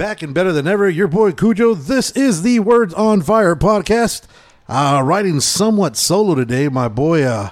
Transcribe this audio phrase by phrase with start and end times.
[0.00, 1.74] Back and better than ever, your boy Cujo.
[1.74, 4.22] This is the Words on Fire podcast.
[4.66, 6.70] Uh, riding somewhat solo today.
[6.70, 7.50] My boy, uh,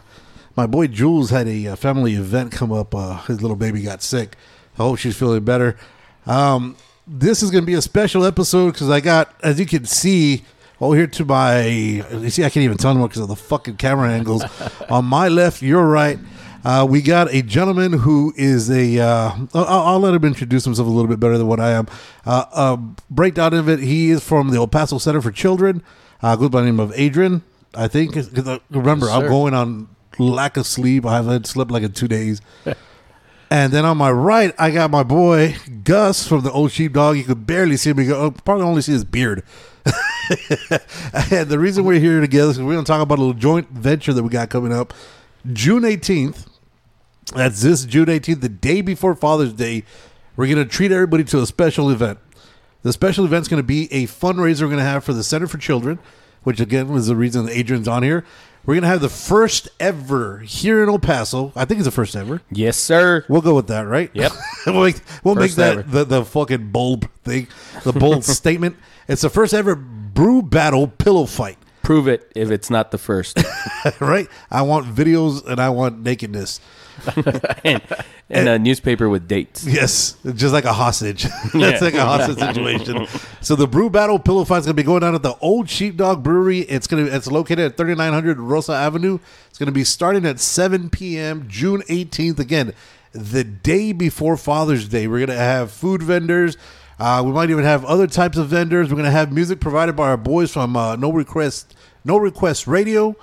[0.57, 2.95] my boy Jules had a, uh family event come up.
[2.95, 4.35] Uh, his little baby got sick.
[4.79, 5.77] I hope she's feeling better.
[6.25, 6.77] Um,
[7.07, 10.43] this is going to be a special episode because I got, as you can see,
[10.81, 13.77] oh here to my, you see, I can't even tell anymore because of the fucking
[13.77, 14.43] camera angles.
[14.89, 16.19] On my left, your right.
[16.65, 18.99] Uh, we got a gentleman who is a.
[18.99, 21.87] Uh, I'll, I'll let him introduce himself a little bit better than what I am.
[22.27, 22.77] Uh, uh,
[23.11, 23.79] breakdown of it.
[23.81, 25.83] He is from the El Paso Center for Children.
[26.23, 27.43] Uh, goes by the name of Adrian.
[27.75, 28.17] I think.
[28.17, 29.89] uh, remember, Yes, I'm going on
[30.19, 31.07] lack of sleep.
[31.07, 32.41] I haven't slept like in two days.
[33.51, 37.17] And then on my right, I got my boy Gus from the Old Sheepdog.
[37.17, 38.01] You could barely see him.
[38.01, 39.43] You could uh, probably only see his beard.
[41.31, 43.71] and the reason we're here together is we're going to talk about a little joint
[43.71, 44.93] venture that we got coming up
[45.53, 46.47] June 18th.
[47.31, 49.85] That's this June 18th, the day before Father's Day.
[50.37, 52.19] We're going to treat everybody to a special event.
[52.83, 55.47] The special event's going to be a fundraiser we're going to have for the Center
[55.47, 55.99] for Children,
[56.45, 58.25] which again was the reason Adrian's on here.
[58.65, 61.53] We're going to have the first ever here in El Paso.
[61.57, 62.43] I think it's the first ever.
[62.51, 63.25] Yes, sir.
[63.29, 64.11] We'll go with that, right?
[64.13, 64.33] Yep.
[64.67, 67.49] we'll make, we'll make that the, the fucking bold thing,
[67.83, 68.77] the bold statement.
[69.09, 71.59] It's the first ever brew battle pillow fight,
[71.89, 73.43] Prove it if it's not the first.
[73.99, 74.29] right?
[74.51, 76.61] I want videos and I want nakedness.
[77.65, 77.81] and,
[78.29, 79.67] and a newspaper with dates.
[79.67, 81.23] Yes, just like a hostage.
[81.23, 81.79] That's Yeah.
[81.81, 83.07] like a hostage situation.
[83.41, 85.71] So the brew battle pillow fight is going to be going down at the Old
[85.71, 86.59] Sheepdog Brewery.
[86.59, 89.19] It's going to it's located at 3900 Rosa Avenue.
[89.49, 91.47] It's going to be starting at 7 p.m.
[91.49, 92.39] June 18th.
[92.39, 92.75] Again,
[93.13, 95.07] the day before Father's Day.
[95.07, 96.59] We're going to have food vendors.
[96.99, 98.89] Uh, we might even have other types of vendors.
[98.89, 102.67] We're going to have music provided by our boys from uh, No Request No Request
[102.67, 103.17] Radio.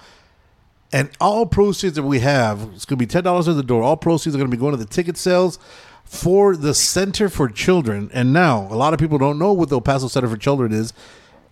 [0.94, 3.84] And all proceeds that we have, it's going to be ten dollars at the door.
[3.84, 5.60] All proceeds are going to be going to the ticket sales
[6.06, 8.10] for the Center for Children.
[8.14, 10.72] And now, a lot of people don't know what the El Paso Center for Children
[10.72, 10.94] is.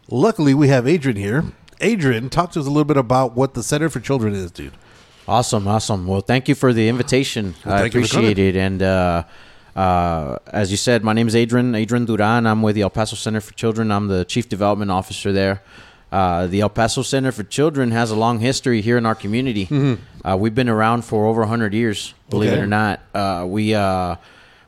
[0.10, 1.44] Luckily, we have Adrian here.
[1.82, 4.74] Adrian, talk to us a little bit about what the Center for Children is, dude.
[5.28, 6.06] Awesome, awesome.
[6.06, 7.56] Well, thank you for the invitation.
[7.66, 8.56] Well, I thank you for appreciate it.
[8.56, 9.24] And uh,
[9.76, 12.46] uh, as you said, my name is Adrian, Adrian Duran.
[12.46, 13.92] I'm with the El Paso Center for Children.
[13.92, 15.62] I'm the Chief Development Officer there.
[16.12, 19.98] Uh, the El Paso Center for Children has a long history here in our community.
[20.24, 22.60] Uh, we've been around for over 100 years, believe Okay.
[22.60, 23.00] it or not.
[23.16, 24.16] Uh, we, uh,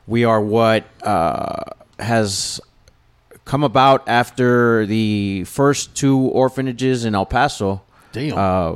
[0.08, 1.62] we are what uh,
[2.00, 2.60] has
[3.44, 7.80] come about after the first two orphanages in El Paso
[8.16, 8.38] Damn.
[8.38, 8.72] uh,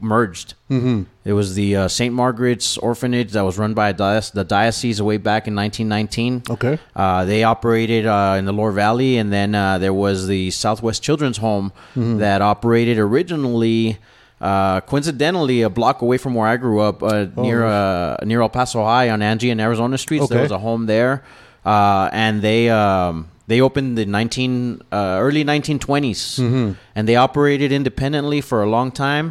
[0.00, 0.54] merged.
[0.70, 1.02] Mm-hmm.
[1.24, 2.12] It was the uh, St.
[2.14, 6.42] Margaret's Orphanage that was run by the diocese way back in 1919.
[6.50, 6.78] Okay.
[6.94, 11.02] Uh, they operated uh, in the Lower Valley, and then uh, there was the Southwest
[11.02, 12.18] Children's Home Mm-hmm.
[12.18, 13.98] that operated originally.
[14.40, 18.48] Uh, coincidentally, a block away from where I grew up, uh, near uh, near El
[18.48, 21.22] Paso High on Angie and Arizona streets, there was a home there,
[21.64, 26.72] uh, and they um, they opened the nineteen uh, early 1920s, Mm-hmm.
[26.96, 29.26] and they operated independently for a long time.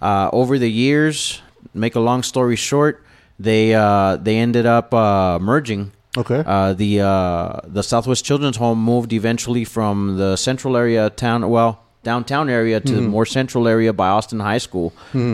[0.00, 1.40] Uh, over the years,
[1.74, 2.94] make a long story short,
[3.38, 5.92] they uh, they ended up uh, merging.
[6.18, 6.42] Okay.
[6.46, 11.72] Uh, the uh, the Southwest Children's Home moved eventually from the central area town, well
[12.02, 14.92] downtown area to the more central area by Austin High School,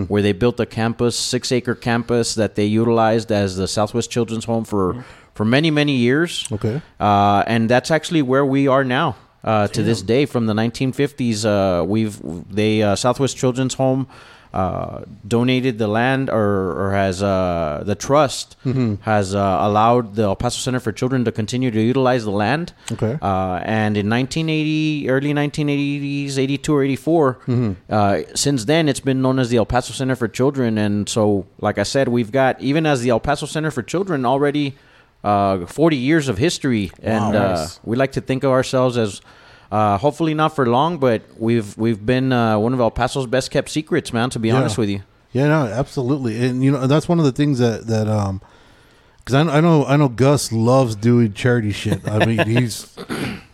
[0.08, 4.46] where they built a campus, six acre campus that they utilized as the Southwest Children's
[4.46, 5.04] Home for
[5.34, 6.46] for many many years.
[6.52, 6.80] Okay.
[7.00, 9.16] Uh, and that's actually where we are now.
[9.44, 14.06] Uh, to this day, from the 1950s, uh, we've they uh, Southwest Children's Home
[14.52, 18.56] uh, donated the land, or, or has uh, the trust
[19.00, 22.72] has uh, allowed the El Paso Center for Children to continue to utilize the land.
[22.92, 23.18] Okay.
[23.20, 27.38] Uh, and in 1980, early 1980s, 82 or 84,
[27.88, 30.76] uh, since then it's been known as the El Paso Center for Children.
[30.78, 34.26] And so, like I said, we've got even as the El Paso Center for Children
[34.26, 34.76] already
[35.24, 37.80] uh, 40 years of history, and uh, nice.
[37.84, 39.20] we like to think of ourselves as.
[39.70, 43.50] Uh, hopefully not for long, but we've we've been uh, one of El Paso's best
[43.50, 44.28] kept secrets, man.
[44.28, 45.02] To be honest with you,
[45.32, 48.42] Yeah, no, absolutely, and you know that's one of the things that that um,
[49.24, 52.06] because I, I know I know Gus loves doing charity shit.
[52.06, 52.94] I mean, he's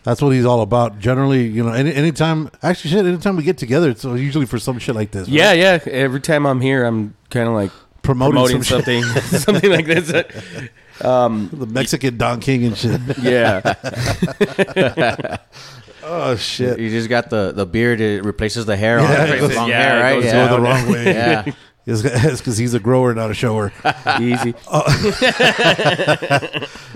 [0.02, 0.98] that's what he's all about.
[0.98, 4.80] Generally, you know, any anytime actually shit, anytime we get together, it's usually for some
[4.80, 5.28] shit like this.
[5.28, 5.36] right?
[5.36, 5.78] Yeah, yeah.
[5.86, 7.70] Every time I'm here, I'm kind of like
[8.08, 9.02] Promoting promoting, some something,
[9.38, 10.10] something like this.
[11.04, 13.00] Um, the Mexican Don King and shit.
[13.22, 13.60] yeah,
[16.02, 16.78] Oh shit!
[16.78, 18.00] You just got the, the beard.
[18.00, 18.98] It replaces the hair.
[18.98, 19.40] Yeah, on it it.
[19.40, 20.14] goes- long yeah, hair, it right?
[20.22, 20.48] goes Yeah.
[20.48, 21.04] the wrong way.
[21.06, 21.44] Yeah.
[21.90, 23.72] It's because he's a grower, not a shower.
[24.20, 24.52] Easy.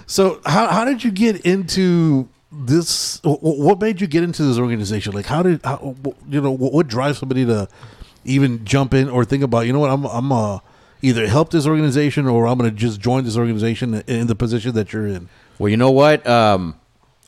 [0.06, 3.18] So how how did you get into this?
[3.24, 5.12] wh- wh- What made you get into this organization?
[5.14, 5.94] Like how did how,
[6.28, 7.68] you know what, what drives somebody to
[8.26, 10.58] even jump in or think about you know what I'm I'm uh,
[11.02, 14.72] either help this organization or I'm going to just join this organization in the position
[14.74, 15.28] that you're in.
[15.58, 16.26] Well, you know what?
[16.26, 16.76] Um,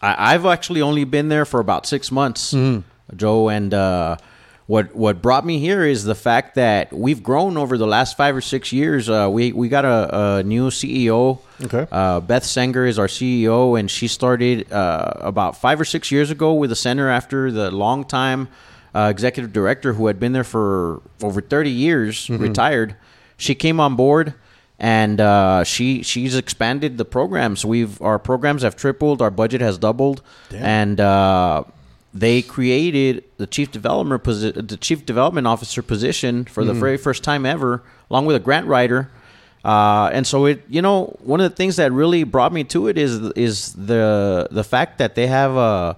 [0.00, 2.54] I, I've actually only been there for about six months,
[3.16, 3.48] Joe.
[3.48, 4.16] And uh,
[4.66, 8.34] what what brought me here is the fact that we've grown over the last five
[8.34, 9.10] or six years.
[9.10, 11.40] Uh, we we got a, a new CEO.
[11.62, 11.86] Okay.
[11.90, 16.30] Uh, Beth Sanger is our CEO, and she started uh, about five or six years
[16.30, 18.48] ago with the center after the long time
[18.94, 22.96] uh, executive director who had been there for over 30 years retired.
[23.36, 24.34] She came on board
[24.78, 27.64] and uh, she she's expanded the programs.
[27.64, 30.22] We've our programs have tripled, our budget has doubled,
[30.52, 31.64] and uh,
[32.12, 37.22] they created the chief development posi- the chief development officer position for the very first
[37.24, 39.10] time ever, along with a grant writer.
[39.64, 42.86] Uh, and so it, you know, one of the things that really brought me to
[42.88, 45.96] it is is the the fact that they have a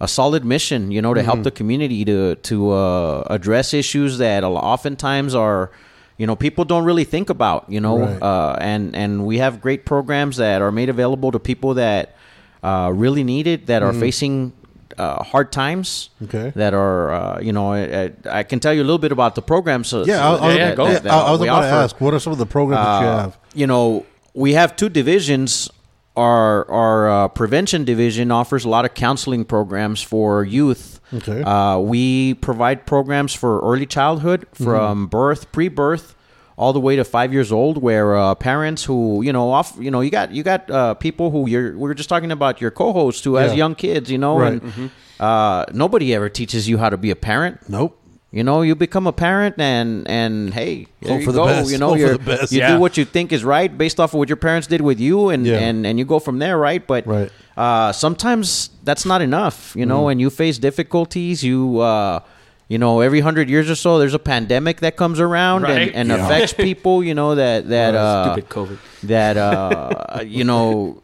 [0.00, 4.44] a solid mission, you know, to help the community to to uh, address issues that
[4.44, 5.70] oftentimes are,
[6.18, 8.22] you know, people don't really think about, you know, Right.
[8.22, 12.14] uh, and and we have great programs that are made available to people that
[12.62, 14.52] uh, really need it, that are facing
[14.98, 16.52] uh, hard times, Okay.
[16.56, 19.42] that are, uh, you know, I, I can tell you a little bit about the
[19.42, 19.88] programs.
[19.88, 20.84] So, Yeah, so I, I, was- that- yeah, go.
[20.88, 23.06] that- that I, was about to ask what are some of the programs that you
[23.08, 23.38] Uh, have?
[23.54, 25.70] you know, we have two divisions.
[26.16, 31.00] Our our uh, prevention division offers a lot of counseling programs for youth.
[31.12, 31.42] Okay.
[31.42, 36.14] Uh, we provide programs for early childhood from birth, pre-birth,
[36.56, 39.90] all the way to five years old, where uh, parents who you know off you
[39.90, 42.70] know you got you got uh, people who you're we were just talking about your
[42.70, 44.62] co-host who has young kids, you know, Right.
[44.62, 44.90] and
[45.20, 47.68] uh, nobody ever teaches you how to be a parent.
[47.68, 48.00] Nope.
[48.32, 51.46] You know, you become a parent, and and hey, there Hope you for the go.
[51.46, 51.70] best.
[51.70, 52.52] You know, Hope for you're, the best.
[52.52, 52.74] you Yeah.
[52.74, 55.28] do what you think is right based off of what your parents did with you,
[55.30, 55.58] and Yeah.
[55.58, 56.84] and and you go from there, right?
[56.86, 57.30] But Right.
[57.56, 59.72] Uh, sometimes that's not enough.
[59.76, 59.88] You Mm.
[59.88, 61.42] know, and you face difficulties.
[61.44, 62.20] You uh,
[62.68, 65.94] you know, every hundred years or so, there's a pandemic that comes around Right.
[65.94, 66.26] and, and Yeah.
[66.26, 67.04] affects people.
[67.04, 68.78] You know that that uh, Stupid COVID.
[69.04, 71.00] that uh, you know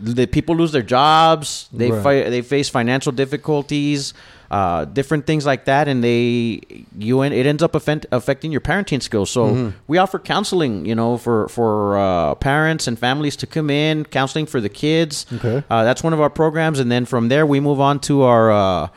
[0.00, 2.02] the people lose their jobs they Right.
[2.02, 4.14] fi- they face financial difficulties
[4.50, 6.60] uh, different things like that and they
[6.96, 9.68] you en- it ends up affect- affecting your parenting skills so Mm-hmm.
[9.88, 14.46] we offer counseling you know for for uh, parents and families to come in counseling
[14.46, 15.64] for the kids Okay.
[15.68, 18.52] uh, that's one of our programs and then from there we move on to our
[18.52, 18.88] uh,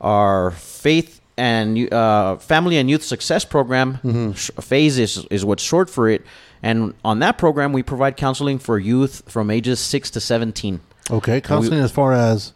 [0.00, 4.60] our FAYS and uh, family and youth success program Mm-hmm.
[4.60, 6.22] FAYS is, is what's short for it
[6.62, 10.80] and on that program we provide counseling for youth from ages 6 to 17
[11.10, 12.52] Okay, counseling as far as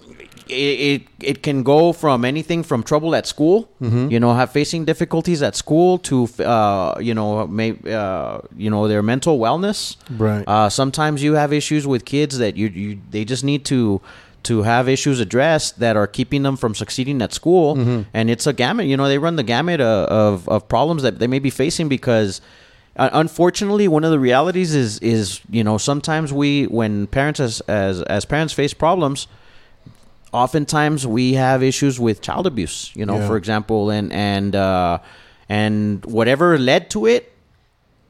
[0.49, 4.13] it, it, it can go from anything from trouble at school, Mm-hmm.
[4.13, 8.87] you know, have facing difficulties at school to, uh, you know, may, uh, you know,
[8.87, 9.97] their mental wellness.
[10.09, 10.45] Right.
[10.47, 14.01] Uh, sometimes you have issues with kids that you, you they just need to
[14.45, 18.03] to have issues addressed that are keeping them from succeeding at school, Mm-hmm.
[18.15, 18.87] and it's a gamut.
[18.87, 21.89] You know, they run the gamut of, of, of problems that they may be facing
[21.89, 22.41] because.
[22.97, 27.61] Uh, unfortunately, one of the realities is is you know sometimes we when parents as
[27.69, 29.29] as as parents face problems,
[30.33, 33.27] oftentimes we have issues with child abuse you know Yeah.
[33.27, 34.99] for example and and uh
[35.49, 37.33] and whatever led to it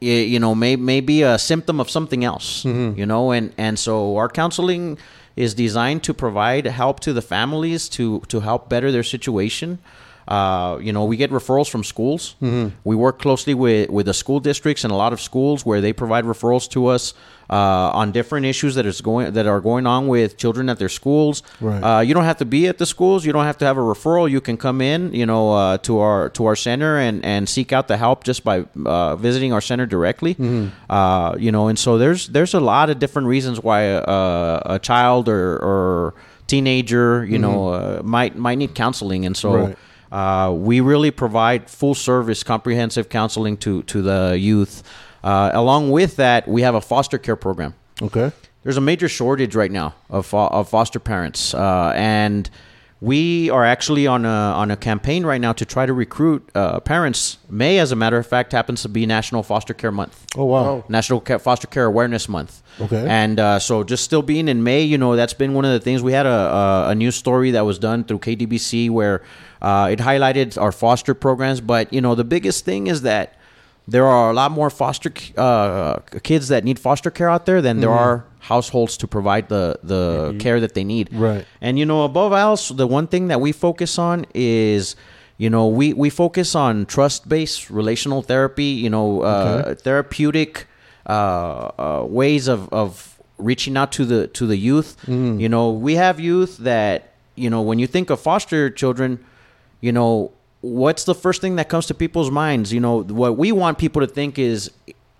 [0.00, 2.98] y- you know may, may be a symptom of something else Mm-hmm.
[2.98, 4.98] you know and and so our counseling
[5.36, 9.78] is designed to provide help to the families to to help better their situation
[10.28, 12.34] uh, you know, we get referrals from schools.
[12.42, 12.74] Mm-hmm.
[12.84, 15.92] We work closely with, with the school districts and a lot of schools where they
[15.92, 17.14] provide referrals to us
[17.48, 17.54] uh,
[17.92, 21.44] on different issues that is going that are going on with children at their schools.
[21.60, 21.80] Right.
[21.80, 23.24] Uh, you don't have to be at the schools.
[23.24, 24.28] You don't have to have a referral.
[24.28, 27.72] You can come in, you know, uh, to our to our center and, and seek
[27.72, 30.34] out the help just by uh, visiting our center directly.
[30.90, 34.78] Uh, you know, and so there's there's a lot of different reasons why a, a
[34.82, 36.14] child or, or
[36.48, 39.54] teenager, you know, uh, might might need counseling, and so.
[39.54, 39.78] Right.
[40.12, 44.82] Uh, we really provide full service, comprehensive counseling to to the youth.
[45.24, 48.32] Uh, along with that, we have a foster care program okay.
[48.62, 52.50] there's a major shortage right now of, of foster parents, uh, and
[53.00, 56.80] we are actually on a on a campaign right now to try to recruit uh,
[56.80, 57.36] parents.
[57.50, 60.24] May, as a matter of fact, happens to be National Foster Care Month.
[60.34, 60.84] Oh wow.
[60.88, 62.62] National Ca- Foster Care Awareness Month.
[62.80, 63.06] Okay.
[63.06, 65.80] And uh, so, just still being in May, you know, that's been one of the
[65.80, 66.02] things.
[66.02, 69.22] We had a, a, a news story that was done through KDBC where
[69.62, 71.60] uh, it highlighted our foster programs.
[71.60, 73.34] But, you know, the biggest thing is that
[73.88, 77.80] there are a lot more foster uh, kids that need foster care out there than
[77.80, 81.12] there are households to provide the the care that they need.
[81.12, 81.44] Right.
[81.60, 84.96] And you know, above else, the one thing that we focus on is,
[85.38, 88.64] you know, we we focus on trust based relational therapy.
[88.64, 90.66] You know, uh, therapeutic
[91.08, 94.96] uh, uh, ways of of reaching out to the to the youth.
[95.40, 99.24] You know, we have youth that you know when you think of foster children,
[99.86, 100.32] you know.
[100.62, 102.72] What's the first thing that comes to people's minds?
[102.72, 104.70] You know, what we want people to think is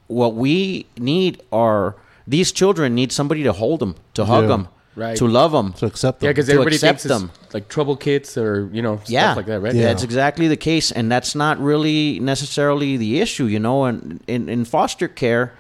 [0.09, 1.95] what we need are
[2.27, 4.49] these children need somebody to hold them, to hug Yeah.
[4.49, 5.17] them, Right.
[5.17, 6.27] to love them, To accept them.
[6.27, 7.31] Yeah, because To everybody accept thinks them.
[7.53, 9.75] like trouble kids or you know yeah, stuff like that, right?
[9.75, 9.85] Yeah.
[9.85, 13.85] That's exactly the case, and that's not really necessarily the issue, you know.
[13.85, 15.53] And in, in foster care,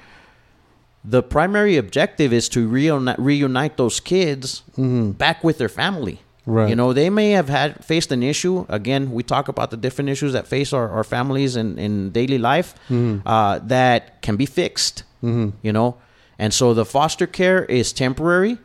[1.05, 5.13] the primary objective is to reunite, reunite those kids mm-hmm.
[5.13, 6.21] back with their family.
[6.47, 6.69] Right.
[6.69, 8.67] You know, they may have had faced an issue.
[8.69, 12.39] Again, we talk about the different issues that face our, our families in, in daily
[12.39, 13.27] life mm-hmm.
[13.27, 15.03] uh, that can be fixed.
[15.25, 15.57] Mm-hmm.
[15.63, 15.97] You know,
[16.39, 18.59] and so the foster care is temporary,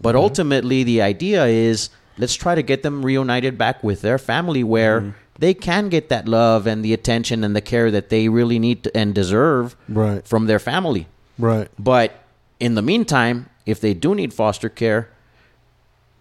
[0.00, 0.22] but mm-hmm.
[0.22, 5.14] ultimately the idea is let's try to get them reunited back with their family where
[5.38, 8.84] they can get that love and the attention and the care that they really need
[8.84, 10.26] to, and deserve Right.
[10.26, 11.06] from their family.
[11.38, 11.68] Right.
[11.78, 12.22] But
[12.60, 15.08] in the meantime, if they do need foster care,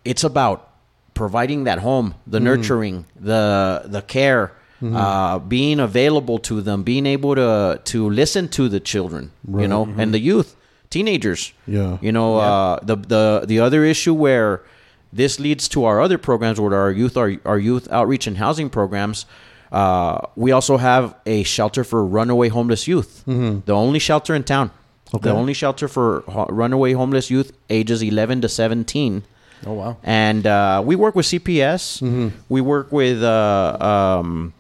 [0.05, 0.66] it's about
[1.17, 4.43] providing that home, the nurturing, the the care,
[4.81, 9.31] uh, being available to them, being able to to listen to the children,
[9.61, 10.49] you know, and the youth,
[10.89, 11.53] teenagers.
[11.65, 11.97] Yeah.
[12.01, 14.61] You know, uh, the the the other issue where
[15.11, 18.69] this leads to our other programs, where our youth our, our youth outreach and housing
[18.69, 19.25] programs.
[19.71, 24.69] Uh, we also have a shelter for runaway homeless youth, the only shelter in town.
[25.13, 25.29] Okay.
[25.29, 29.23] The only shelter for ho- runaway homeless youth ages 11 to 17.
[29.65, 29.97] Oh wow.
[30.03, 32.31] And uh, we work with CPS.
[32.49, 33.77] We work with, uh,
[34.21, 34.53] um,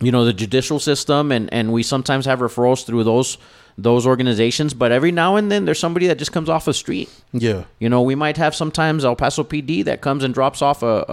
[0.00, 3.38] you know, the judicial system, and, and we sometimes have referrals through those
[3.78, 4.74] those organizations.
[4.74, 7.08] But every now and then, there's somebody that just comes off the street.
[7.32, 7.64] Yeah.
[7.78, 11.04] You know, we might have sometimes El Paso PD that comes and drops off a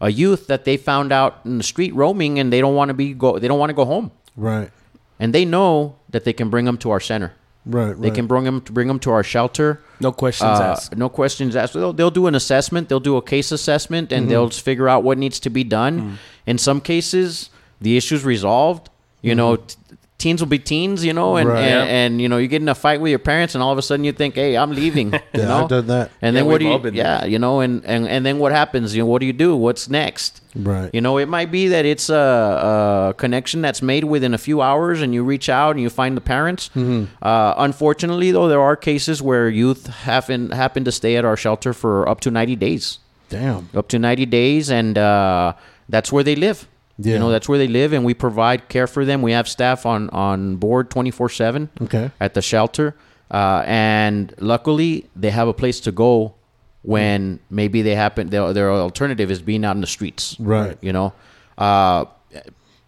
[0.00, 2.88] a, a youth that they found out in the street roaming, and they don't want
[2.88, 4.70] to be go they don't want to go home, Right.
[5.18, 7.32] and they know that they can bring them to our center.
[7.66, 7.94] Right.
[8.00, 8.14] They right.
[8.14, 9.80] can bring them bring them to our shelter.
[10.00, 10.96] No questions Uh, asked.
[10.96, 11.74] No questions asked.
[11.74, 12.88] They'll, they'll do an assessment.
[12.88, 14.30] They'll do a case assessment, and mm-hmm.
[14.30, 16.00] they'll just figure out what needs to be done.
[16.00, 16.16] Mm.
[16.46, 17.50] In some cases,
[17.80, 18.88] the issue's resolved.
[19.20, 19.36] You mm-hmm.
[19.36, 19.76] know, t-
[20.24, 21.04] teens will be teens.
[21.04, 21.64] You know, and, Right.
[21.64, 21.96] and, Yeah.
[22.00, 23.82] and you know, you get in a fight with your parents, and all of a
[23.82, 25.62] sudden you think, "Hey, I'm leaving." you Yeah, know?
[25.64, 26.10] I've done that.
[26.22, 26.72] And Yeah, then what do you?
[26.72, 28.94] all been yeah, you know, and, and and then what happens?
[28.94, 29.50] You know, what do you do?
[29.56, 30.40] What's next?
[30.54, 30.90] Right.
[30.92, 34.60] You know, it might be that it's a, a connection that's made within a few
[34.62, 36.70] hours, and you reach out and you find the parents.
[36.76, 37.04] Mm-hmm.
[37.22, 41.72] Uh, unfortunately, though, there are cases where youth happen happen to stay at our shelter
[41.72, 42.98] for up to ninety days,
[43.28, 43.68] Damn.
[43.74, 45.52] up to ninety days, and uh,
[45.88, 46.66] that's where they live.
[47.02, 47.14] Yeah.
[47.14, 49.22] You know, that's where they live, and we provide care for them.
[49.22, 52.10] We have staff on on board twenty four seven Okay.
[52.20, 52.94] at the shelter,
[53.30, 56.34] uh, and luckily they have a place to go
[56.82, 58.28] when maybe they happen.
[58.30, 60.76] Their, their alternative is being out in the streets, Right.
[60.80, 61.12] You know,
[61.58, 62.04] uh,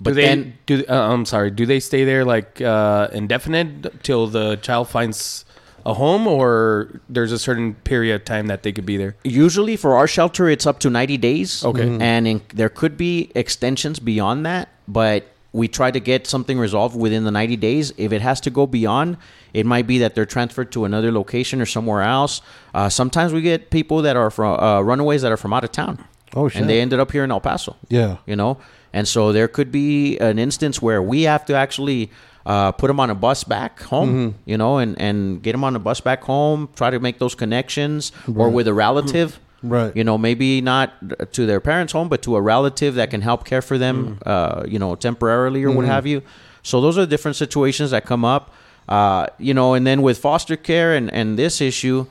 [0.03, 0.23] but do they?
[0.27, 1.51] then do uh, I'm sorry.
[1.51, 5.45] Do they stay there like uh, indefinite till the child finds
[5.85, 9.17] a home, or there's a certain period of time that they could be there?
[9.25, 11.85] usually for our shelter it's up to 90 days Okay.
[11.87, 12.01] Mhm.
[12.01, 16.97] and in, there could be extensions beyond that but we try to get something resolved
[16.97, 19.17] within the 90 days if it has to go beyond
[19.53, 22.41] it might be that they're transferred to another location or somewhere else
[22.75, 25.73] uh, sometimes we get people that are from uh, runaways that are from out of
[25.73, 25.99] town
[26.35, 26.61] Oh, shit.
[26.63, 28.17] and they ended up here in el paso Yeah.
[28.27, 28.57] you know
[28.95, 32.11] and so there could be an instance where we have to actually
[32.47, 34.51] uh, put them on a bus back home Mm-hmm.
[34.51, 37.35] you know and, and get them on a bus back home try to make those
[37.35, 39.95] connections or with a relative Right.
[39.97, 40.93] you know maybe not
[41.35, 44.65] to their parents home but to a relative that can help care for them uh,
[44.67, 46.23] you know temporarily or what have you
[46.65, 48.53] so those are different situations that come up
[48.89, 52.07] uh, you know and then with foster care and, and this issue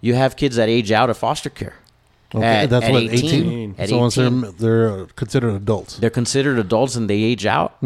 [0.00, 1.74] you have kids that age out of foster care
[2.34, 2.44] Okay.
[2.64, 3.12] At- That's at what 18.
[3.12, 3.74] 18.
[3.78, 5.98] At so once they're they're considered adults.
[5.98, 7.76] they're considered adults and they age out,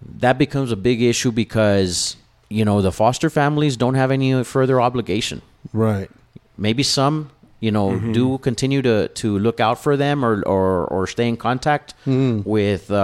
[0.00, 2.16] that becomes a big issue because
[2.48, 5.42] you know the foster families don't have any further obligation.
[5.72, 6.10] Right.
[6.58, 11.06] Maybe some, you know, do continue to to look out for them or or, or
[11.06, 11.94] stay in contact
[12.44, 12.94] with uh,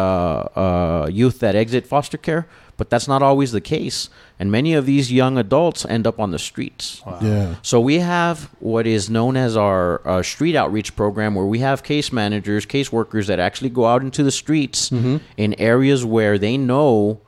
[0.57, 2.47] uh, youth that exit foster care,
[2.83, 4.11] but that's not always the case.
[4.41, 7.01] And many of these young adults end up on the streets.
[7.21, 7.55] Yeah.
[7.63, 11.85] So we have what is known as our uh, street outreach program, where we have
[11.85, 16.57] case managers, case workers that actually go out into the streets in areas where they
[16.57, 17.21] know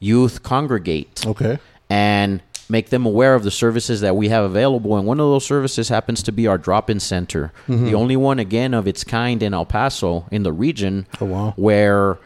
[0.00, 1.60] youth congregate Okay.
[1.88, 4.96] and make them aware of the services that we have available.
[4.96, 8.74] And one of those services happens to be our drop-in center, the only one again
[8.74, 11.52] of its kind in El Paso in the region, Oh, wow.
[11.54, 12.18] where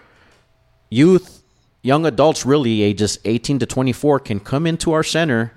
[0.89, 1.40] youth,
[1.83, 5.53] young adults, really ages 18 to 24, can come into our center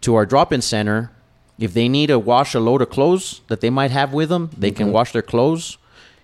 [0.00, 1.10] to our drop-in center.
[1.58, 4.50] If they need to wash a load of clothes that they might have with them,
[4.56, 5.78] they can wash their clothes.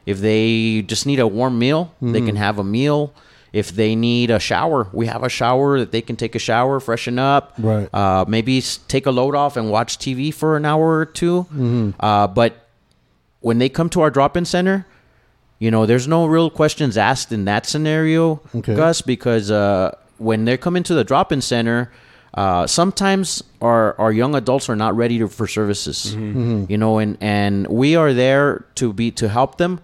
[0.06, 3.12] If they just need a warm meal, they can have a meal.
[3.52, 6.80] If they need a shower, we have a shower that they can take a shower,
[6.80, 7.88] freshen up, Right.
[7.94, 12.26] uh, maybe take a load off and watch TV for an hour or 2 Uh,
[12.26, 12.66] but
[13.40, 14.86] when they come to our drop-in center,
[15.58, 18.74] you know, there's no real questions asked in that scenario, Okay.
[18.76, 21.90] Gus, because uh, when they come into the drop-in center,
[22.34, 27.16] uh, sometimes our, our young adults are not ready to, for services, you know, and,
[27.20, 29.80] and we are there to be to help them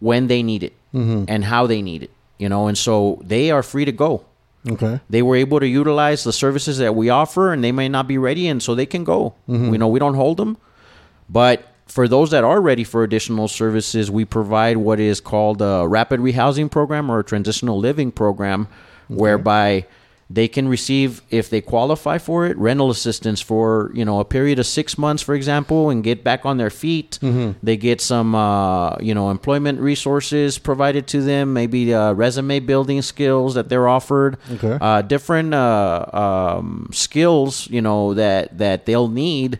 [0.00, 3.62] when they need it and how they need it, you know, and so they are
[3.62, 4.24] free to go.
[4.68, 5.00] Okay.
[5.08, 8.18] they were able to utilize the services that we offer and they may not be
[8.18, 9.34] ready and so they can go.
[9.46, 10.58] You know we don't hold them
[11.30, 15.86] but for those that are ready for additional services we provide what is called a
[15.88, 18.68] rapid rehousing program or a transitional living program
[19.08, 19.84] whereby
[20.30, 24.58] they can receive if they qualify for it rental assistance for you know a period
[24.58, 27.18] of six months for example and get back on their feet.
[27.62, 33.00] They get some uh, you know employment resources provided to them maybe uh, resume building
[33.00, 34.36] skills that they're offered.
[34.52, 34.76] Okay.
[34.78, 39.58] uh, different uh, um, skills you know that that they'll need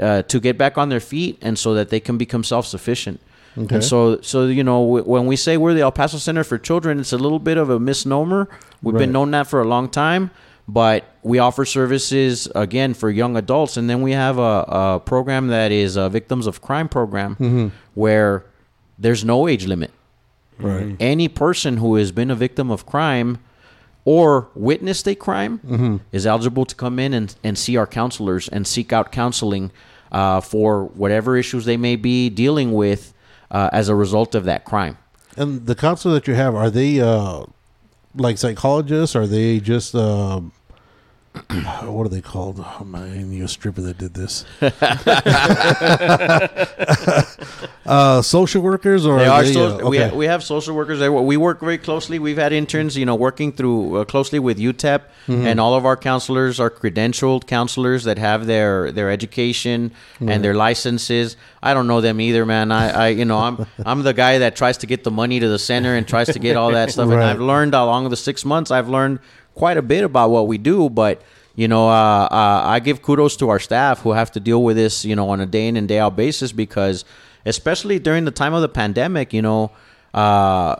[0.00, 3.20] uh, to get back on their feet and so that they can become self-sufficient
[3.58, 3.74] Okay.
[3.74, 6.56] and so so you know w- when we say we're the El Paso Center for
[6.56, 8.48] Children it's a little bit of a misnomer
[8.82, 9.00] we've Right.
[9.00, 10.30] been known that for a long time
[10.68, 15.48] but we offer services again for young adults and then we have a, a program
[15.48, 18.44] that is a victims of crime program where
[18.98, 19.90] there's no age limit
[20.58, 20.94] Right.
[21.00, 23.38] any person who has been a victim of crime
[24.04, 28.66] or witnessed a crime is eligible to come in and, and see our counselors and
[28.66, 29.72] seek out counseling
[30.12, 33.12] uh, for whatever issues they may be dealing with
[33.50, 34.96] uh, as a result of that crime.
[35.36, 37.44] And the counselor that you have, are they uh,
[38.14, 39.14] like psychologists?
[39.14, 40.40] Are they just uh,
[41.32, 42.58] what are they called?
[42.58, 44.44] Oh, man, I knew a stripper that did this.
[47.86, 50.16] uh, social workers, or They are they, so, uh, we, okay.
[50.16, 51.00] we have social workers.
[51.08, 52.18] We work very closely.
[52.18, 55.46] We've had interns, you know, working through uh, closely with UTEP, Mm-hmm.
[55.46, 60.54] and all of our counselors are credentialed counselors that have their their education and their
[60.54, 61.36] licenses.
[61.62, 62.72] I don't know them either, man.
[62.72, 65.46] I, I you know I'm I'm the guy that tries to get the money to
[65.48, 67.10] the center and tries to get all that stuff.
[67.10, 69.20] And I've learned along the six months, I've learned
[69.62, 71.16] quite a bit about what we do, but.
[71.56, 74.76] You know, uh, uh, I give kudos to our staff who have to deal with
[74.76, 77.04] this, you know, on a day in and day out basis because,
[77.44, 79.70] especially during the time of the pandemic, you know,
[80.14, 80.76] uh,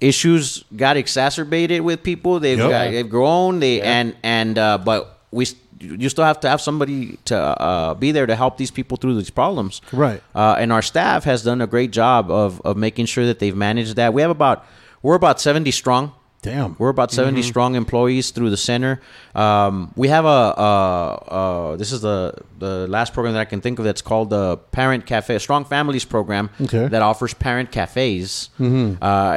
[0.00, 2.38] issues got exacerbated with people.
[2.38, 2.70] They've Yep.
[2.70, 3.60] got, they've grown.
[3.60, 5.00] They and and uh, but
[5.32, 5.46] we
[5.80, 9.16] you still have to have somebody to uh, be there to help these people through
[9.16, 9.80] these problems.
[9.92, 10.22] Right.
[10.34, 13.56] Uh, and our staff has done a great job of of making sure that they've
[13.56, 14.14] managed that.
[14.14, 14.64] We have about
[15.02, 16.12] we're about seventy strong.
[16.44, 16.76] Damn.
[16.78, 19.00] We're about 70 strong employees through the center.
[19.34, 23.60] Um, we have a, a, a this is the the last program that I can
[23.60, 26.86] think of that's called the Parent Cafe, a Strong Families program Okay.
[26.88, 28.62] that offers parent cafes, uh,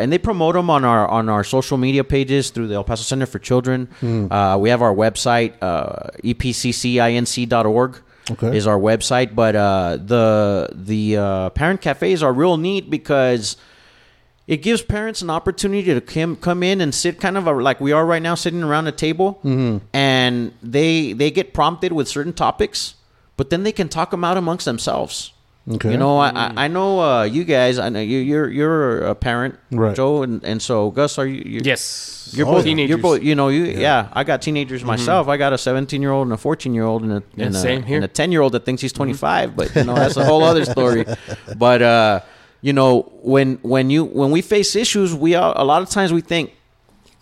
[0.02, 3.04] and they promote them on our on our social media pages through the El Paso
[3.04, 3.88] Center for Children.
[4.30, 8.58] Uh, we have our website uh, epccinc.org Okay.
[8.58, 13.56] is our website, but uh, the the uh, parent cafes are real neat because
[14.47, 17.81] it gives parents an opportunity to come come in and sit kind of a, like
[17.81, 19.39] we are right now sitting around a table.
[19.93, 22.95] And they they get prompted with certain topics
[23.36, 25.31] but then they can talk them out amongst themselves.
[25.69, 25.91] Okay.
[25.91, 29.13] you know I, I I know uh, you guys I know you you're you're a
[29.13, 29.93] parent Right.
[29.93, 32.31] Joe and, and so Gus are you you Yes.
[32.33, 32.75] you're Oh, both yeah.
[32.86, 35.27] you're both you know you yeah, I got teenagers myself.
[35.27, 37.55] I got a 17 year old and a 14 year old and a, Yeah, and
[37.55, 40.23] a, and a 10 year old that thinks he's 25 but you know that's a
[40.29, 41.05] whole other story.
[41.57, 42.21] But uh
[42.62, 46.12] you know when when you when we face issues we are a lot of times
[46.12, 46.54] we think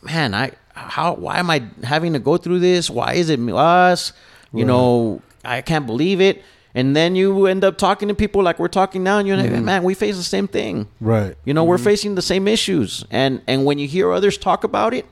[0.04, 2.90] man i how why am i having to go through this?
[2.90, 4.14] Why is it us?
[4.54, 6.44] You know i can't believe it.
[6.74, 9.52] And then you end up talking to people like we're talking now and you're like
[9.52, 10.88] man we face the same thing.
[11.00, 11.36] Right.
[11.46, 11.84] you know we're mm-hmm.
[11.86, 13.06] facing the same issues.
[13.12, 15.06] And and when you hear others talk about it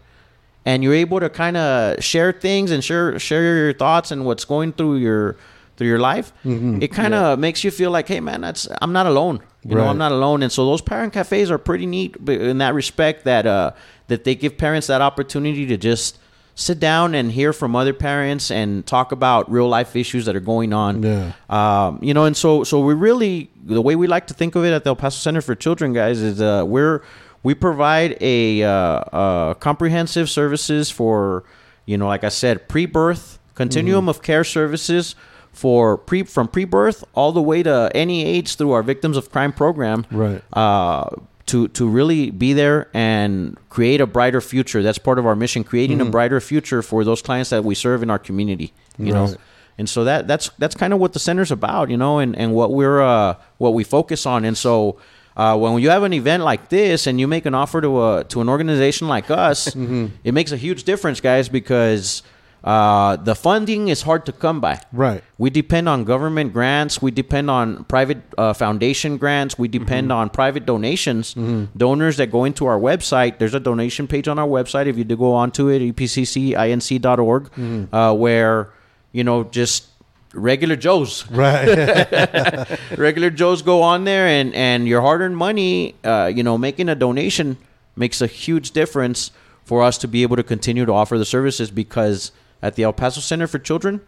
[0.65, 4.45] and you're able to kind of share things and share share your thoughts and what's
[4.45, 5.35] going through your
[5.75, 6.81] through your life mm-hmm.
[6.81, 9.87] it kind of makes you feel like hey man that's i'm not alone you know
[9.87, 10.43] i'm not alone.
[10.43, 13.71] And so those parent cafes are pretty neat in that respect that uh
[14.07, 16.19] that they give parents that opportunity to just
[16.55, 20.39] sit down and hear from other parents and talk about real life issues that are
[20.39, 21.01] going on.
[21.01, 21.31] Yeah.
[21.49, 24.63] um, you know, and so so we really the way we like to think of
[24.63, 27.03] it at the El Paso Center for Children, guys, is uh, we're
[27.41, 31.43] we provide a uh, uh, comprehensive services for
[31.85, 35.15] you know, like I said, pre-birth continuum of care services
[35.53, 39.53] for pre from pre-birth all the way to any age through our victims of crime
[39.53, 40.41] program Right.
[40.53, 41.09] uh,
[41.45, 44.81] to to really be there and create a brighter future.
[44.81, 48.01] That's part of our mission, creating a brighter future for those clients that we serve
[48.03, 48.73] in our community.
[48.97, 49.29] You Right.
[49.31, 49.35] know,
[49.77, 52.53] and so that that's that's kind of what the center's about, you know, and and
[52.53, 54.97] what we're uh, what we focus on, and so.
[55.35, 58.23] Uh, when you have an event like this and you make an offer to a
[58.25, 60.05] to an organization like us, Mm-hmm.
[60.23, 62.21] it makes a huge difference, guys, because
[62.63, 64.79] uh, the funding is hard to come by.
[64.93, 65.21] Right.
[65.37, 67.01] We depend on government grants.
[67.01, 69.57] We depend on private uh, foundation grants.
[69.59, 70.17] We depend Mm-hmm.
[70.19, 71.33] on private donations,
[71.75, 73.37] donors that go into our website.
[73.37, 74.85] There's a donation page on our website.
[74.87, 77.93] If you do go onto it, epccinc.org, Mm-hmm.
[77.95, 78.69] uh, where
[79.11, 79.87] you know just
[80.33, 81.67] regular Joes, Right.
[82.97, 86.95] regular Joes go on there, and and your hard-earned money, uh, you know, making a
[86.95, 87.57] donation
[87.95, 89.31] makes a huge difference
[89.65, 92.31] for us to be able to continue to offer the services because
[92.63, 94.01] at the El Paso Center for Children,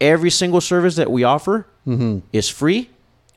[0.00, 1.66] every single service that we offer
[2.32, 2.90] is free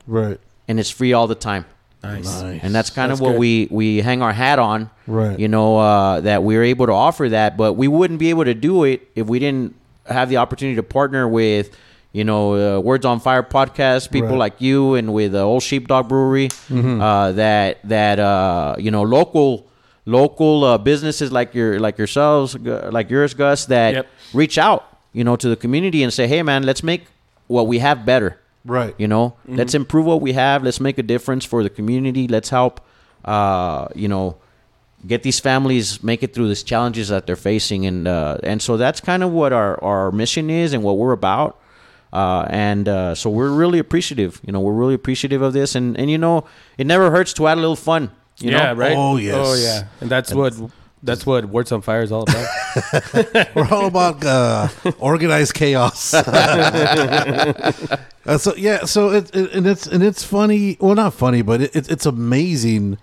[0.06, 0.40] right.
[0.66, 1.64] and it's free all the time.
[2.02, 2.40] Nice.
[2.42, 2.60] Nice.
[2.62, 3.40] And that's kind That's of what good.
[3.40, 4.88] we we hang our hat on.
[5.06, 5.38] Right.
[5.38, 8.54] You know, uh, that we're able to offer that, but we wouldn't be able to
[8.54, 9.74] do it if we didn't
[10.06, 11.76] have the opportunity to partner with,
[12.12, 14.38] you know, uh, Words on Fire podcast, people Right.
[14.38, 17.00] like you, and with uh, Old Sheepdog Brewery, Mm-hmm.
[17.02, 19.66] uh, that that uh, you know, local
[20.08, 22.56] local uh, businesses like your like yourselves,
[22.98, 24.06] like yours, Gus, that Yep.
[24.32, 27.02] reach out, you know, to the community and say, hey, man, let's make
[27.46, 28.40] what we have better.
[28.64, 28.94] Right.
[28.98, 30.62] You know, let's improve what we have.
[30.64, 32.26] Let's make a difference for the community.
[32.28, 32.80] Let's help,
[33.24, 34.36] uh, you know,
[35.06, 38.76] get these families make it through these challenges that they're facing, and uh, and so
[38.76, 41.56] that's kind of what our our mission is and what we're about.
[42.12, 44.40] Uh, and uh, so we're really appreciative.
[44.44, 46.44] You know, we're really appreciative of this, and and you know,
[46.78, 48.10] it never hurts to add a little fun.
[48.40, 48.74] You yeah, know?
[48.74, 48.96] right.
[48.96, 49.34] Oh, yes.
[49.36, 50.54] Oh yeah, and that's what
[51.02, 53.54] that's what Words on Fire is all about.
[53.54, 56.14] We're all about uh, organized chaos.
[58.28, 60.76] Uh, so yeah, so it, it and it's and it's funny.
[60.80, 62.98] Well, not funny, but it, it, it's amazing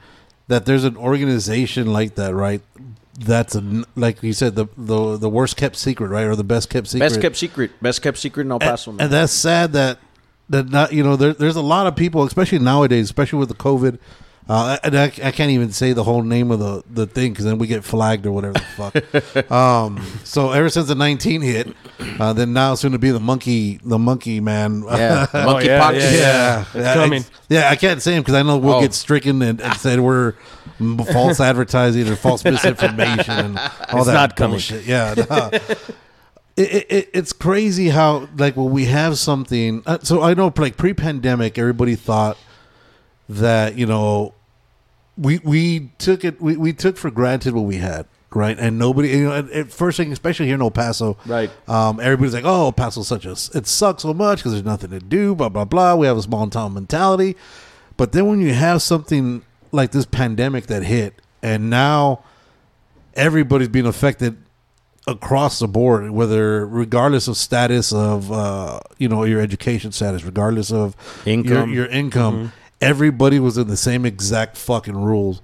[0.47, 2.61] that there's an organization like that, right?
[3.17, 6.69] That's a, like you said, the, the the worst kept secret, right, or the best
[6.69, 7.09] kept secret.
[7.09, 7.71] Best kept secret.
[7.81, 8.91] Best kept secret in El Paso.
[8.91, 9.05] and, man.
[9.05, 9.97] and that's sad that
[10.49, 13.55] that not you know there, there's a lot of people, especially nowadays, especially with the
[13.55, 13.97] COVID.
[14.47, 17.45] Uh, and I, I can't even say the whole name of the, the thing because
[17.45, 19.51] then we get flagged or whatever the fuck.
[19.51, 21.75] um, so ever since the 19 hit,
[22.19, 24.83] uh, then now soon to be the monkey the monkey man.
[24.87, 25.97] yeah, the monkey yeah, pox.
[25.97, 27.21] yeah, yeah, It's coming.
[27.23, 28.81] I, yeah, I can't say him because I know we'll Oh.
[28.81, 30.33] get stricken and, and said we're
[31.11, 33.57] false advertising or false misinformation and
[33.89, 34.51] all It's that not coming.
[34.57, 34.85] bullshit.
[34.85, 35.49] Yeah, no.
[35.53, 35.71] it,
[36.57, 39.81] it, it, it's crazy how like when we have something.
[39.87, 42.37] Uh, so I know like pre-pandemic, everybody thought
[43.29, 44.33] that you know
[45.17, 49.09] we we took it we, we took for granted what we had right and nobody
[49.09, 51.49] you know at, at first thing especially here in el paso Right.
[51.69, 54.89] um everybody's like oh el paso's such a it sucks so much because there's nothing
[54.91, 57.35] to do blah blah blah we have a small town mentality
[57.97, 62.23] but then when you have something like this pandemic that hit and now
[63.15, 64.37] everybody's being affected
[65.07, 70.71] across the board, whether regardless of status of uh, you know your education status, regardless
[70.71, 70.95] of
[71.27, 71.71] Income.
[71.71, 75.41] your, your income, everybody was in the same exact fucking rules,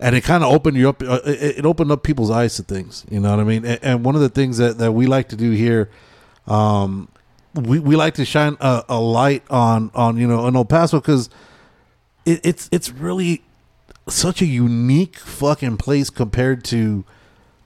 [0.00, 1.02] and it kind of opened you up.
[1.02, 3.04] Uh, it, opened up people's eyes to things.
[3.10, 3.64] You know what I mean?
[3.64, 5.90] And, and one of the things that that we like to do here.
[6.46, 7.08] Um,
[7.54, 11.00] we, we like to shine a, a light on on you know in El Paso
[11.00, 11.28] because
[12.24, 13.42] it, it's it's really
[14.08, 17.04] such a unique fucking place compared to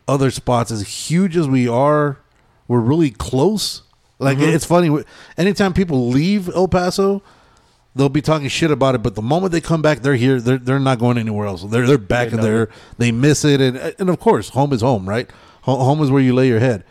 [0.08, 0.70] other spots.
[0.70, 2.18] As huge as we are,
[2.68, 3.82] we're really close.
[4.18, 5.04] Like it's funny.
[5.36, 7.22] Anytime people leave El Paso,
[7.94, 9.02] they'll be talking shit about it.
[9.02, 10.40] But the moment they come back, they're here.
[10.40, 11.64] They're they're not going anywhere else.
[11.64, 12.68] They're they're back They in there.
[12.98, 15.30] They miss it, and and of course, home is home, right?
[15.62, 16.84] Home is where you lay your head.